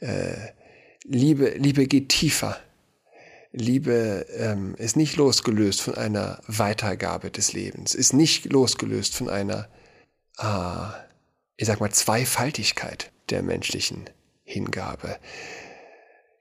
Äh, 0.00 0.34
Liebe, 1.04 1.50
Liebe 1.50 1.86
geht 1.86 2.08
tiefer. 2.08 2.58
Liebe 3.56 4.26
ähm, 4.36 4.74
ist 4.76 4.96
nicht 4.96 5.16
losgelöst 5.16 5.80
von 5.80 5.94
einer 5.94 6.40
Weitergabe 6.46 7.30
des 7.30 7.52
Lebens, 7.52 7.94
ist 7.94 8.12
nicht 8.12 8.52
losgelöst 8.52 9.14
von 9.14 9.30
einer 9.30 9.68
äh, 10.38 11.04
ich 11.56 11.66
sag 11.66 11.80
mal, 11.80 11.90
Zweifaltigkeit 11.90 13.12
der 13.30 13.42
menschlichen 13.42 14.10
Hingabe. 14.42 15.18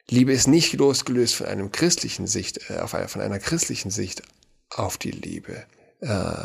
Liebe 0.09 0.33
ist 0.33 0.47
nicht 0.47 0.73
losgelöst 0.73 1.35
von 1.35 1.47
einem 1.47 1.71
christlichen 1.71 2.27
Sicht, 2.27 2.69
äh, 2.69 2.79
auf 2.79 2.93
einer, 2.93 3.07
von 3.07 3.21
einer 3.21 3.39
christlichen 3.39 3.91
Sicht 3.91 4.23
auf 4.69 4.97
die 4.97 5.11
Liebe, 5.11 5.63
äh, 6.01 6.35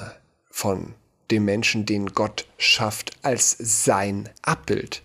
von 0.50 0.94
dem 1.30 1.44
Menschen, 1.44 1.84
den 1.84 2.06
Gott 2.14 2.46
schafft 2.56 3.12
als 3.22 3.56
sein 3.58 4.28
Abbild, 4.42 5.02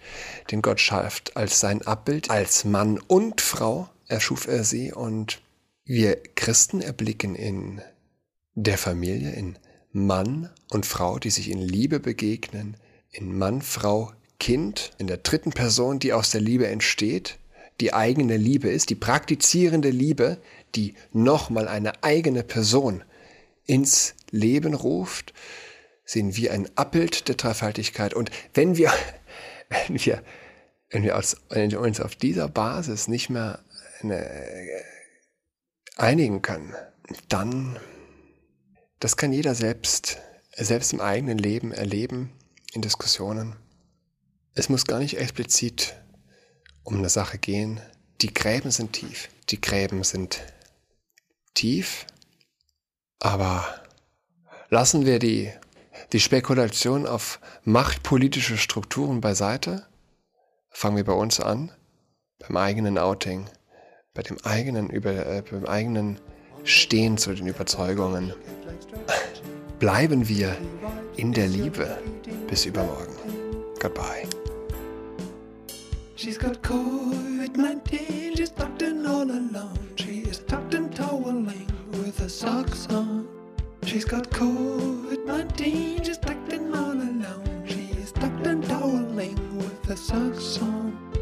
den 0.51 0.61
Gott 0.61 0.79
schafft 0.79 1.35
als 1.35 1.59
sein 1.59 1.85
Abbild, 1.85 2.29
als 2.29 2.63
Mann 2.63 2.99
und 2.99 3.41
Frau 3.41 3.89
erschuf 4.07 4.47
er 4.47 4.63
sie 4.63 4.93
und 4.93 5.41
wir 5.85 6.17
Christen 6.35 6.81
erblicken 6.81 7.35
in 7.35 7.81
der 8.55 8.77
Familie, 8.77 9.31
in 9.31 9.57
Mann 9.91 10.49
und 10.71 10.85
Frau, 10.85 11.19
die 11.19 11.29
sich 11.29 11.49
in 11.49 11.59
Liebe 11.59 11.99
begegnen, 11.99 12.77
in 13.11 13.37
Mann, 13.37 13.61
Frau, 13.61 14.11
Kind, 14.39 14.91
in 14.97 15.07
der 15.07 15.17
dritten 15.17 15.51
Person, 15.51 15.99
die 15.99 16.13
aus 16.13 16.31
der 16.31 16.41
Liebe 16.41 16.67
entsteht, 16.67 17.37
die 17.79 17.93
eigene 17.93 18.37
Liebe 18.37 18.69
ist, 18.69 18.89
die 18.89 18.95
praktizierende 18.95 19.89
Liebe, 19.89 20.37
die 20.75 20.95
nochmal 21.11 21.67
eine 21.67 22.03
eigene 22.03 22.43
Person 22.43 23.03
ins 23.65 24.15
Leben 24.31 24.73
ruft, 24.73 25.33
sehen 26.05 26.35
wir 26.35 26.51
ein 26.51 26.69
Abbild 26.75 27.27
der 27.27 27.35
Dreifaltigkeit. 27.35 28.13
Und 28.13 28.31
wenn 28.53 28.77
wir, 28.77 28.91
wenn 29.69 30.03
wir, 30.05 30.23
wenn 30.89 31.03
wir, 31.03 31.79
uns, 31.79 31.99
auf 31.99 32.15
dieser 32.15 32.49
Basis 32.49 33.07
nicht 33.07 33.29
mehr 33.29 33.59
eine, 34.01 34.29
einigen 35.97 36.41
können, 36.41 36.73
dann, 37.29 37.79
das 38.99 39.17
kann 39.17 39.33
jeder 39.33 39.55
selbst, 39.55 40.19
selbst 40.55 40.93
im 40.93 41.01
eigenen 41.01 41.37
Leben 41.37 41.71
erleben, 41.71 42.31
in 42.73 42.81
Diskussionen. 42.81 43.55
Es 44.55 44.69
muss 44.69 44.85
gar 44.85 44.99
nicht 44.99 45.17
explizit 45.17 45.95
um 46.83 46.97
eine 46.97 47.09
Sache 47.09 47.37
gehen. 47.37 47.79
Die 48.21 48.33
Gräben 48.33 48.71
sind 48.71 48.93
tief. 48.93 49.29
Die 49.49 49.61
Gräben 49.61 50.03
sind 50.03 50.41
tief, 51.53 52.05
aber 53.19 53.83
lassen 54.69 55.05
wir 55.05 55.19
die, 55.19 55.51
die 56.13 56.19
Spekulation 56.19 57.05
auf 57.05 57.39
machtpolitische 57.63 58.57
Strukturen 58.57 59.21
beiseite. 59.21 59.85
Fangen 60.69 60.97
wir 60.97 61.03
bei 61.03 61.13
uns 61.13 61.39
an, 61.39 61.71
beim 62.39 62.57
eigenen 62.57 62.97
Outing, 62.97 63.49
bei 64.15 64.21
dem 64.21 64.37
eigenen, 64.43 64.89
über, 64.89 65.25
äh, 65.25 65.41
beim 65.49 65.65
eigenen 65.65 66.19
Stehen 66.63 67.17
zu 67.17 67.33
den 67.33 67.47
Überzeugungen. 67.47 68.31
bleiben 69.79 70.29
wir 70.29 70.55
in 71.17 71.31
der 71.33 71.47
Liebe. 71.47 71.97
Bis 72.47 72.65
übermorgen. 72.65 73.15
Goodbye. 73.79 74.27
She's 76.15 76.37
got 76.37 76.61
COVID-19, 76.61 78.37
she's 78.37 78.51
tucked 78.51 78.83
in 78.83 79.05
all 79.05 79.23
alone. 79.23 79.79
She 79.95 80.21
is 80.29 80.45
tucked 80.45 80.75
and 80.75 80.95
toweling 80.95 81.67
with 81.91 82.19
her 82.19 82.29
socks 82.29 82.87
on. 82.91 83.27
She's 83.83 84.05
got 84.05 84.29
COVID-19, 84.29 86.05
she's 86.05 86.19
tucked 86.19 86.53
in 86.53 86.73
all 86.73 86.93
alone. 86.93 87.65
She 87.65 87.89
is 87.99 88.11
tucked 88.11 88.45
and 88.45 88.63
toweling 88.63 89.57
with 89.57 89.85
her 89.85 89.97
socks 89.97 90.59
on. 90.61 91.12